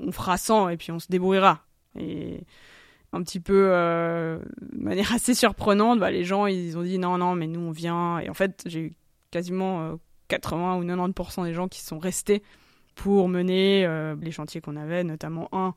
On 0.00 0.12
fera 0.12 0.38
100 0.38 0.70
et 0.70 0.76
puis 0.76 0.92
on 0.92 0.98
se 0.98 1.08
débrouillera. 1.08 1.64
Et 1.98 2.44
un 3.12 3.22
petit 3.22 3.40
peu 3.40 3.68
euh, 3.70 4.38
de 4.72 4.82
manière 4.82 5.12
assez 5.14 5.34
surprenante, 5.34 5.98
bah, 5.98 6.10
les 6.10 6.24
gens 6.24 6.46
ils 6.46 6.76
ont 6.78 6.82
dit 6.82 6.98
non, 6.98 7.18
non, 7.18 7.34
mais 7.34 7.46
nous 7.46 7.60
on 7.60 7.70
vient. 7.70 8.18
Et 8.18 8.28
en 8.28 8.34
fait, 8.34 8.62
j'ai 8.66 8.80
eu 8.80 8.94
quasiment 9.30 9.98
80 10.28 10.76
euh, 10.76 10.80
ou 10.80 10.84
90% 10.84 11.44
des 11.44 11.54
gens 11.54 11.68
qui 11.68 11.80
sont 11.80 11.98
restés 11.98 12.42
pour 12.94 13.28
mener 13.28 13.86
euh, 13.86 14.16
les 14.20 14.30
chantiers 14.30 14.60
qu'on 14.60 14.76
avait, 14.76 15.04
notamment 15.04 15.48
un. 15.52 15.74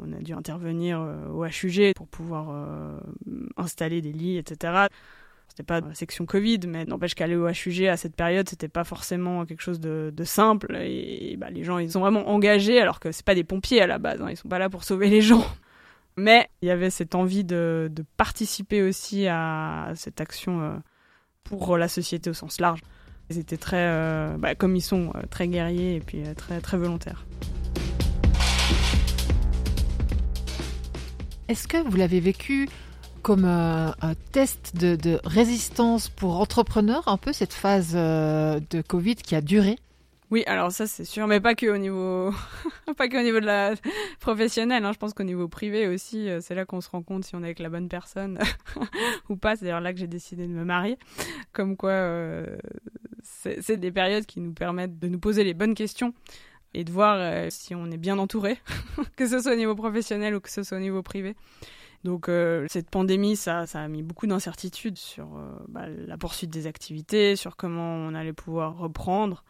On 0.00 0.12
a 0.12 0.16
dû 0.16 0.32
intervenir 0.32 1.00
au 1.32 1.44
HUG 1.44 1.92
pour 1.94 2.08
pouvoir 2.08 2.98
installer 3.56 4.00
des 4.00 4.10
lits, 4.10 4.36
etc. 4.36 4.86
C'était 5.52 5.64
pas 5.64 5.82
la 5.82 5.94
section 5.94 6.24
Covid, 6.24 6.60
mais 6.66 6.86
n'empêche 6.86 7.14
qu'aller 7.14 7.36
au 7.36 7.46
HUG 7.46 7.84
à 7.84 7.98
cette 7.98 8.16
période, 8.16 8.48
c'était 8.48 8.68
pas 8.68 8.84
forcément 8.84 9.44
quelque 9.44 9.60
chose 9.60 9.80
de, 9.80 10.10
simple. 10.24 10.74
Et, 10.80 11.36
bah, 11.36 11.50
les 11.50 11.62
gens, 11.62 11.76
ils 11.76 11.90
sont 11.90 12.00
vraiment 12.00 12.30
engagés, 12.30 12.80
alors 12.80 13.00
que 13.00 13.12
c'est 13.12 13.22
pas 13.26 13.34
des 13.34 13.44
pompiers 13.44 13.82
à 13.82 13.86
la 13.86 13.98
base. 13.98 14.22
Hein. 14.22 14.28
Ils 14.30 14.36
sont 14.38 14.48
pas 14.48 14.58
là 14.58 14.70
pour 14.70 14.82
sauver 14.82 15.10
les 15.10 15.20
gens. 15.20 15.44
Mais 16.16 16.48
il 16.62 16.68
y 16.68 16.70
avait 16.70 16.88
cette 16.88 17.14
envie 17.14 17.44
de, 17.44 17.92
participer 18.16 18.80
aussi 18.80 19.26
à 19.28 19.92
cette 19.94 20.22
action 20.22 20.62
euh, 20.62 20.76
pour 21.44 21.76
la 21.76 21.88
société 21.88 22.30
au 22.30 22.32
sens 22.32 22.58
large. 22.58 22.80
Ils 23.28 23.38
étaient 23.38 23.58
très, 23.58 23.76
euh, 23.76 24.38
bah, 24.38 24.54
comme 24.54 24.74
ils 24.74 24.80
sont, 24.80 25.12
euh, 25.16 25.20
très 25.28 25.48
guerriers 25.48 25.96
et 25.96 26.00
puis 26.00 26.22
très, 26.34 26.62
très 26.62 26.78
volontaires. 26.78 27.26
Est-ce 31.48 31.68
que 31.68 31.76
vous 31.76 31.98
l'avez 31.98 32.20
vécu 32.20 32.70
comme 33.22 33.44
un, 33.44 33.94
test 34.32 34.76
de, 34.76 35.20
résistance 35.24 36.08
pour 36.08 36.40
entrepreneurs, 36.40 37.06
un 37.06 37.16
peu 37.16 37.32
cette 37.32 37.52
phase 37.52 37.94
de 37.94 38.82
Covid 38.82 39.16
qui 39.16 39.34
a 39.34 39.40
duré 39.40 39.76
oui, 40.32 40.44
alors 40.46 40.72
ça 40.72 40.86
c'est 40.86 41.04
sûr, 41.04 41.26
mais 41.26 41.40
pas 41.40 41.54
que 41.54 41.66
au 41.66 41.76
niveau, 41.76 42.32
pas 42.96 43.06
que 43.06 43.18
au 43.18 43.22
niveau 43.22 43.38
de 43.38 43.44
la 43.44 43.74
professionnelle. 44.18 44.82
Hein. 44.82 44.92
Je 44.94 44.98
pense 44.98 45.12
qu'au 45.12 45.24
niveau 45.24 45.46
privé 45.46 45.86
aussi, 45.88 46.26
euh, 46.26 46.40
c'est 46.40 46.54
là 46.54 46.64
qu'on 46.64 46.80
se 46.80 46.88
rend 46.88 47.02
compte 47.02 47.26
si 47.26 47.36
on 47.36 47.40
est 47.42 47.44
avec 47.44 47.58
la 47.58 47.68
bonne 47.68 47.86
personne 47.90 48.38
ou 49.28 49.36
pas. 49.36 49.56
C'est 49.56 49.66
d'ailleurs 49.66 49.82
là 49.82 49.92
que 49.92 49.98
j'ai 49.98 50.06
décidé 50.06 50.46
de 50.46 50.52
me 50.52 50.64
marier. 50.64 50.96
Comme 51.52 51.76
quoi, 51.76 51.90
euh, 51.90 52.56
c'est 53.20 53.76
des 53.76 53.92
périodes 53.92 54.24
qui 54.24 54.40
nous 54.40 54.54
permettent 54.54 54.98
de 54.98 55.06
nous 55.06 55.18
poser 55.18 55.44
les 55.44 55.52
bonnes 55.52 55.74
questions 55.74 56.14
et 56.72 56.84
de 56.84 56.90
voir 56.90 57.18
euh, 57.18 57.48
si 57.50 57.74
on 57.74 57.90
est 57.90 57.98
bien 57.98 58.18
entouré, 58.18 58.58
que 59.16 59.28
ce 59.28 59.38
soit 59.38 59.52
au 59.52 59.56
niveau 59.56 59.74
professionnel 59.74 60.34
ou 60.34 60.40
que 60.40 60.50
ce 60.50 60.62
soit 60.62 60.78
au 60.78 60.80
niveau 60.80 61.02
privé. 61.02 61.36
Donc 62.04 62.28
cette 62.68 62.90
pandémie, 62.90 63.36
ça, 63.36 63.64
a 63.72 63.88
mis 63.88 64.02
beaucoup 64.02 64.26
d'incertitudes 64.26 64.98
sur 64.98 65.28
bah, 65.68 65.86
la 65.88 66.18
poursuite 66.18 66.50
des 66.50 66.66
activités, 66.66 67.36
sur 67.36 67.56
comment 67.56 67.94
on 67.94 68.14
allait 68.14 68.32
pouvoir 68.32 68.76
reprendre. 68.76 69.44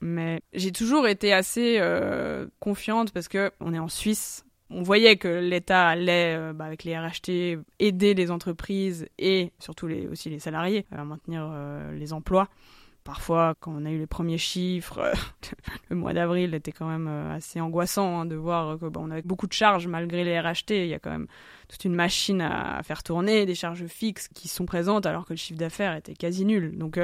Mais 0.00 0.40
j'ai 0.54 0.72
toujours 0.72 1.06
été 1.06 1.32
assez 1.32 1.76
euh, 1.78 2.46
confiante 2.58 3.12
parce 3.12 3.28
que 3.28 3.50
on 3.60 3.74
est 3.74 3.78
en 3.78 3.88
Suisse. 3.88 4.44
On 4.70 4.82
voyait 4.82 5.16
que 5.16 5.28
l'État 5.28 5.88
allait, 5.88 6.36
euh, 6.36 6.52
bah, 6.52 6.64
avec 6.64 6.84
les 6.84 6.96
RHT, 6.96 7.58
aider 7.80 8.14
les 8.14 8.30
entreprises 8.30 9.08
et 9.18 9.52
surtout 9.58 9.88
aussi 10.10 10.30
les 10.30 10.38
salariés 10.38 10.86
à 10.90 11.04
maintenir 11.04 11.50
euh, 11.52 11.92
les 11.92 12.12
emplois. 12.12 12.48
Parfois, 13.10 13.54
quand 13.58 13.72
on 13.76 13.84
a 13.84 13.90
eu 13.90 13.98
les 13.98 14.06
premiers 14.06 14.38
chiffres, 14.38 15.12
le 15.90 15.96
mois 15.96 16.12
d'avril 16.12 16.54
était 16.54 16.70
quand 16.70 16.88
même 16.88 17.08
assez 17.08 17.60
angoissant 17.60 18.20
hein, 18.20 18.26
de 18.26 18.36
voir 18.36 18.78
que 18.78 18.86
bah, 18.86 19.00
avait 19.10 19.22
beaucoup 19.22 19.48
de 19.48 19.52
charges 19.52 19.88
malgré 19.88 20.22
les 20.22 20.38
RHT. 20.38 20.70
Il 20.70 20.86
y 20.86 20.94
a 20.94 21.00
quand 21.00 21.10
même 21.10 21.26
toute 21.68 21.84
une 21.84 21.94
machine 21.94 22.40
à 22.40 22.80
faire 22.84 23.02
tourner, 23.02 23.46
des 23.46 23.56
charges 23.56 23.86
fixes 23.86 24.28
qui 24.28 24.46
sont 24.46 24.64
présentes 24.64 25.06
alors 25.06 25.26
que 25.26 25.32
le 25.32 25.38
chiffre 25.38 25.58
d'affaires 25.58 25.96
était 25.96 26.14
quasi 26.14 26.44
nul. 26.44 26.78
Donc 26.78 26.98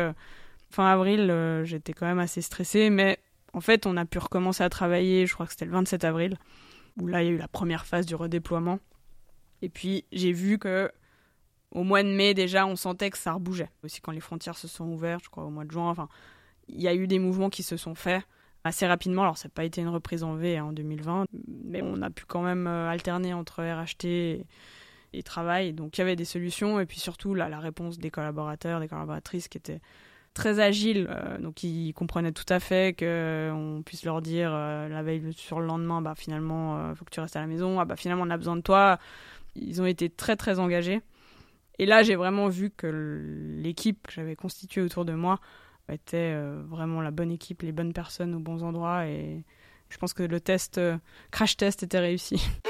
fin 0.70 0.86
avril, 0.86 1.30
euh, 1.30 1.64
j'étais 1.64 1.92
quand 1.92 2.06
même 2.06 2.18
assez 2.18 2.42
stressée, 2.42 2.90
mais 2.90 3.18
en 3.52 3.60
fait, 3.60 3.86
on 3.86 3.96
a 3.96 4.04
pu 4.04 4.18
recommencer 4.18 4.62
à 4.62 4.68
travailler, 4.68 5.26
je 5.26 5.34
crois 5.34 5.46
que 5.46 5.52
c'était 5.52 5.64
le 5.64 5.72
27 5.72 6.04
avril, 6.04 6.36
où 7.00 7.06
là, 7.06 7.22
il 7.22 7.26
y 7.26 7.28
a 7.30 7.32
eu 7.32 7.38
la 7.38 7.48
première 7.48 7.86
phase 7.86 8.06
du 8.06 8.14
redéploiement. 8.14 8.78
Et 9.62 9.68
puis, 9.68 10.04
j'ai 10.12 10.32
vu 10.32 10.58
que 10.58 10.90
au 11.76 11.84
mois 11.84 12.02
de 12.02 12.08
mai, 12.08 12.34
déjà, 12.34 12.66
on 12.66 12.76
sentait 12.76 13.10
que 13.10 13.18
ça 13.18 13.32
rebougeait. 13.32 13.70
Aussi, 13.84 14.00
quand 14.00 14.12
les 14.12 14.20
frontières 14.20 14.56
se 14.56 14.68
sont 14.68 14.86
ouvertes, 14.86 15.24
je 15.24 15.30
crois, 15.30 15.44
au 15.44 15.50
mois 15.50 15.64
de 15.64 15.70
juin, 15.70 15.88
enfin, 15.90 16.08
il 16.68 16.80
y 16.80 16.88
a 16.88 16.94
eu 16.94 17.06
des 17.06 17.18
mouvements 17.18 17.50
qui 17.50 17.62
se 17.62 17.76
sont 17.76 17.94
faits 17.94 18.22
assez 18.64 18.86
rapidement. 18.86 19.22
Alors, 19.22 19.38
ça 19.38 19.48
n'a 19.48 19.52
pas 19.54 19.64
été 19.64 19.80
une 19.80 19.88
reprise 19.88 20.24
en 20.24 20.34
V 20.34 20.56
hein, 20.56 20.64
en 20.64 20.72
2020, 20.72 21.26
mais 21.64 21.82
on 21.82 22.02
a 22.02 22.10
pu 22.10 22.24
quand 22.26 22.42
même 22.42 22.66
euh, 22.66 22.88
alterner 22.90 23.32
entre 23.34 23.62
RHT 23.62 24.04
et, 24.04 25.22
travail. 25.24 25.72
Donc, 25.72 25.96
il 25.96 26.00
y 26.00 26.02
avait 26.02 26.16
des 26.16 26.26
solutions, 26.26 26.78
et 26.78 26.84
puis 26.84 26.98
surtout, 26.98 27.34
là, 27.34 27.48
la 27.48 27.58
réponse 27.58 27.98
des 27.98 28.10
collaborateurs, 28.10 28.80
des 28.80 28.88
collaboratrices 28.88 29.48
qui 29.48 29.56
étaient 29.56 29.80
très 30.36 30.60
agile, 30.60 31.08
euh, 31.10 31.38
donc 31.38 31.62
ils 31.62 31.92
comprenaient 31.94 32.32
tout 32.32 32.44
à 32.50 32.60
fait 32.60 32.96
qu'on 32.96 33.82
puisse 33.84 34.04
leur 34.04 34.20
dire 34.20 34.50
euh, 34.52 34.86
la 34.86 35.02
veille 35.02 35.32
sur 35.32 35.60
le 35.60 35.66
lendemain, 35.66 36.02
bah 36.02 36.12
finalement, 36.14 36.76
euh, 36.76 36.94
faut 36.94 37.06
que 37.06 37.10
tu 37.10 37.20
restes 37.20 37.36
à 37.36 37.40
la 37.40 37.46
maison, 37.46 37.80
ah 37.80 37.86
bah 37.86 37.96
finalement 37.96 38.24
on 38.24 38.30
a 38.30 38.36
besoin 38.36 38.54
de 38.54 38.60
toi. 38.60 38.98
Ils 39.56 39.80
ont 39.80 39.86
été 39.86 40.10
très 40.10 40.36
très 40.36 40.58
engagés. 40.58 41.00
Et 41.78 41.86
là, 41.86 42.02
j'ai 42.02 42.16
vraiment 42.16 42.48
vu 42.48 42.70
que 42.70 42.86
l'équipe 43.58 44.06
que 44.06 44.12
j'avais 44.12 44.36
constituée 44.36 44.80
autour 44.80 45.04
de 45.04 45.12
moi 45.12 45.40
était 45.90 46.34
vraiment 46.68 47.00
la 47.00 47.10
bonne 47.10 47.30
équipe, 47.30 47.62
les 47.62 47.72
bonnes 47.72 47.92
personnes 47.92 48.34
aux 48.34 48.40
bons 48.40 48.64
endroits, 48.64 49.06
et 49.06 49.44
je 49.88 49.98
pense 49.98 50.14
que 50.14 50.22
le 50.22 50.40
test, 50.40 50.80
crash 51.30 51.56
test, 51.56 51.82
était 51.82 52.00
réussi. 52.00 52.42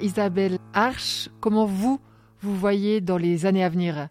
Isabelle 0.00 0.58
Arche, 0.72 1.28
comment 1.40 1.66
vous 1.66 2.00
vous 2.40 2.54
voyez 2.54 3.00
dans 3.00 3.18
les 3.18 3.46
années 3.46 3.64
à 3.64 3.68
venir? 3.68 4.08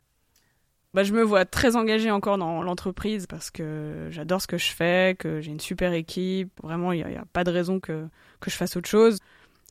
Bah, 0.93 1.03
je 1.03 1.13
me 1.13 1.21
vois 1.21 1.45
très 1.45 1.75
engagée 1.75 2.11
encore 2.11 2.37
dans 2.37 2.61
l'entreprise 2.61 3.27
parce 3.27 3.51
que 3.51 4.07
j'adore 4.09 4.41
ce 4.41 4.47
que 4.47 4.57
je 4.57 4.71
fais, 4.71 5.15
que 5.17 5.39
j'ai 5.41 5.51
une 5.51 5.59
super 5.59 5.93
équipe. 5.93 6.51
Vraiment, 6.61 6.91
il 6.91 7.05
n'y 7.05 7.15
a, 7.15 7.25
pas 7.31 7.43
de 7.43 7.51
raison 7.51 7.79
que, 7.79 8.07
que 8.39 8.49
je 8.49 8.55
fasse 8.55 8.75
autre 8.75 8.89
chose. 8.89 9.19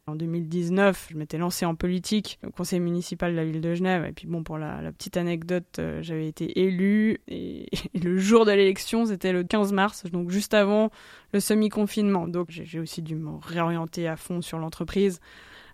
En 0.09 0.15
2019, 0.15 1.09
je 1.11 1.17
m'étais 1.17 1.37
lancée 1.37 1.67
en 1.67 1.75
politique 1.75 2.39
au 2.47 2.53
conseil 2.53 2.79
municipal 2.79 3.33
de 3.33 3.37
la 3.37 3.45
ville 3.45 3.61
de 3.61 3.75
Genève. 3.75 4.05
Et 4.05 4.13
puis 4.13 4.29
bon, 4.29 4.45
pour 4.45 4.57
la, 4.57 4.93
petite 4.93 5.17
anecdote, 5.17 5.81
euh, 5.81 6.01
j'avais 6.01 6.29
été 6.29 6.61
élue 6.61 7.19
et, 7.27 7.67
et, 7.95 7.99
le 7.99 8.17
jour 8.17 8.45
de 8.45 8.53
l'élection, 8.53 9.07
c'était 9.07 9.33
le 9.33 9.43
15 9.43 9.73
mars, 9.73 10.05
donc 10.05 10.31
juste 10.31 10.55
avant 10.55 10.93
le 11.33 11.41
semi-confinement. 11.41 12.29
Donc 12.29 12.51
j'ai 12.51 12.79
aussi 12.79 13.03
dû 13.03 13.17
me 13.17 13.31
réorienter 13.43 14.07
à 14.07 14.17
fond 14.17 14.43
sur 14.43 14.61
l'entreprise. 14.61 15.19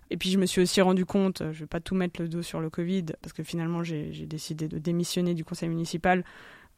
Et 0.09 0.17
puis 0.17 0.31
je 0.31 0.39
me 0.39 0.47
suis 0.47 0.61
aussi 0.61 0.81
rendu 0.81 1.05
compte, 1.05 1.43
je 1.51 1.59
vais 1.59 1.67
pas 1.67 1.79
tout 1.79 1.93
mettre 1.93 2.19
le 2.19 2.27
dos 2.27 2.41
sur 2.41 2.59
le 2.59 2.71
Covid, 2.71 3.05
parce 3.21 3.33
que 3.33 3.43
finalement 3.43 3.83
j'ai 3.83 4.25
décidé 4.25 4.67
de 4.67 4.79
démissionner 4.79 5.35
du 5.35 5.45
conseil 5.45 5.69
municipal. 5.69 6.23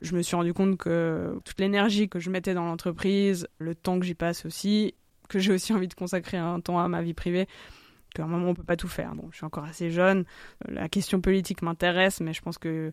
Je 0.02 0.14
me 0.14 0.22
suis 0.24 0.36
rendu 0.36 0.54
compte 0.54 0.76
que 0.76 1.40
toute 1.46 1.62
l'énergie 1.62 2.10
que 2.10 2.20
je 2.20 2.30
mettais 2.30 2.54
dans 2.54 2.66
l'entreprise, 2.66 3.48
le 3.60 3.76
temps 3.76 3.98
que 3.98 4.06
j'y 4.06 4.14
passe 4.14 4.46
aussi, 4.46 4.94
que 5.28 5.40
j'ai 5.40 5.54
aussi 5.54 5.74
envie 5.74 5.88
de 5.88 5.94
consacrer 5.94 6.38
un 6.38 6.60
temps 6.60 6.80
à 6.80 6.88
ma 6.88 7.02
vie 7.02 7.14
privée, 7.14 7.48
qu'à 8.14 8.24
un 8.24 8.28
moment 8.28 8.50
on 8.50 8.54
peut 8.54 8.64
pas 8.64 8.78
tout 8.78 8.88
faire. 8.88 9.16
Bon, 9.16 9.28
je 9.32 9.38
suis 9.38 9.46
encore 9.46 9.66
assez 9.66 9.92
jeune, 9.92 10.26
la 10.68 10.90
question 10.90 11.22
politique 11.22 11.62
m'intéresse, 11.62 12.22
mais 12.22 12.34
je 12.34 12.42
pense 12.42 12.58
que 12.58 12.92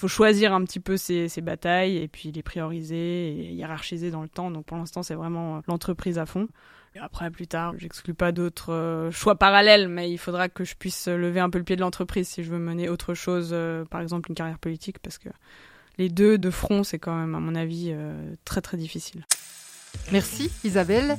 faut 0.00 0.08
choisir 0.08 0.54
un 0.54 0.64
petit 0.64 0.80
peu 0.80 0.96
ses, 0.96 1.28
batailles 1.42 1.98
et 1.98 2.08
puis 2.08 2.32
les 2.32 2.42
prioriser 2.42 3.28
et 3.28 3.52
hiérarchiser 3.52 4.10
dans 4.10 4.22
le 4.22 4.28
temps. 4.28 4.50
Donc 4.50 4.64
pour 4.64 4.76
l'instant, 4.76 5.02
c'est 5.02 5.14
vraiment 5.14 5.60
l'entreprise 5.68 6.18
à 6.18 6.26
fond. 6.26 6.48
Après, 6.98 7.30
plus 7.30 7.46
tard, 7.46 7.74
j'exclus 7.76 8.14
pas 8.14 8.32
d'autres 8.32 8.72
euh, 8.72 9.10
choix 9.12 9.36
parallèles, 9.36 9.88
mais 9.88 10.10
il 10.10 10.18
faudra 10.18 10.48
que 10.48 10.64
je 10.64 10.74
puisse 10.74 11.06
lever 11.06 11.38
un 11.38 11.48
peu 11.48 11.58
le 11.58 11.64
pied 11.64 11.76
de 11.76 11.82
l'entreprise 11.82 12.26
si 12.26 12.42
je 12.42 12.50
veux 12.50 12.58
mener 12.58 12.88
autre 12.88 13.14
chose, 13.14 13.50
euh, 13.52 13.84
par 13.84 14.00
exemple 14.00 14.28
une 14.28 14.34
carrière 14.34 14.58
politique, 14.58 14.98
parce 14.98 15.16
que 15.16 15.28
les 15.98 16.08
deux 16.08 16.36
de 16.36 16.50
front, 16.50 16.82
c'est 16.82 16.98
quand 16.98 17.14
même, 17.14 17.36
à 17.36 17.40
mon 17.40 17.54
avis, 17.54 17.90
euh, 17.92 18.34
très 18.44 18.60
très 18.60 18.76
difficile. 18.76 19.24
Merci 20.10 20.50
Isabelle, 20.64 21.16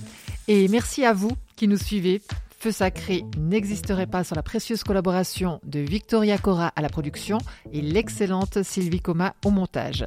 et 0.48 0.68
merci 0.68 1.06
à 1.06 1.14
vous 1.14 1.32
qui 1.56 1.68
nous 1.68 1.78
suivez 1.78 2.22
Feu 2.62 2.72
Sacré 2.72 3.26
n'existerait 3.40 4.06
pas 4.06 4.24
sans 4.24 4.36
la 4.36 4.44
précieuse 4.44 4.84
collaboration 4.84 5.60
de 5.66 5.80
Victoria 5.80 6.38
Cora 6.38 6.72
à 6.76 6.84
la 6.84 6.90
production 6.90 7.40
et 7.74 7.82
l'excellente 7.82 8.62
Sylvie 8.62 9.02
Coma 9.02 9.34
au 9.44 9.50
montage. 9.50 10.06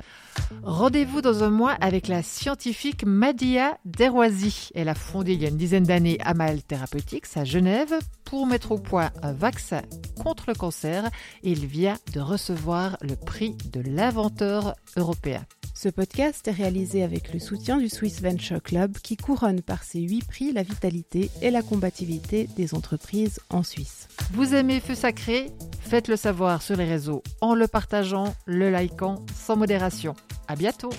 Rendez-vous 0.63 1.21
dans 1.21 1.43
un 1.43 1.51
mois 1.51 1.73
avec 1.81 2.07
la 2.07 2.23
scientifique 2.23 3.05
Madia 3.05 3.77
Deroisi. 3.85 4.71
Elle 4.77 4.89
a 4.89 4.95
fondé 4.95 5.33
il 5.33 5.43
y 5.43 5.47
a 5.47 5.49
une 5.49 5.57
dizaine 5.57 5.83
d'années 5.83 6.19
Amal 6.21 6.63
Therapeutics 6.63 7.27
à 7.35 7.43
Genève 7.43 7.99
pour 8.25 8.47
mettre 8.47 8.71
au 8.71 8.79
point 8.79 9.11
un 9.25 9.33
vaccin 9.33 9.83
contre 10.23 10.45
le 10.47 10.55
cancer 10.55 11.11
et 11.43 11.51
il 11.51 11.67
vient 11.67 11.99
de 12.13 12.21
recevoir 12.21 12.99
le 13.01 13.17
prix 13.17 13.57
de 13.73 13.81
l'inventeur 13.81 14.77
européen. 14.97 15.45
Ce 15.77 15.89
podcast 15.89 16.47
est 16.47 16.53
réalisé 16.53 17.03
avec 17.03 17.33
le 17.33 17.41
soutien 17.41 17.79
du 17.79 17.89
Swiss 17.89 18.23
Venture 18.23 18.63
Club 18.63 18.97
qui 18.99 19.17
couronne 19.17 19.61
par 19.61 19.83
ses 19.83 20.01
huit 20.01 20.25
prix 20.25 20.53
la 20.53 20.63
vitalité 20.63 21.31
et 21.43 21.51
la 21.51 21.63
combativité 21.63 22.44
des 22.57 22.75
entreprises 22.75 23.41
en 23.51 23.63
Suisse. 23.63 24.09
Vous 24.33 24.55
aimez 24.55 24.81
Feu 24.81 24.95
Sacré? 24.95 25.53
Faites 25.81 26.09
le 26.09 26.17
savoir 26.17 26.63
sur 26.63 26.77
les 26.77 26.85
réseaux 26.85 27.23
en 27.41 27.55
le 27.55 27.69
partageant, 27.69 28.35
le 28.47 28.71
likant 28.71 29.25
sans 29.35 29.57
modération. 29.57 30.15
À 30.49 30.57
bientôt 30.57 30.91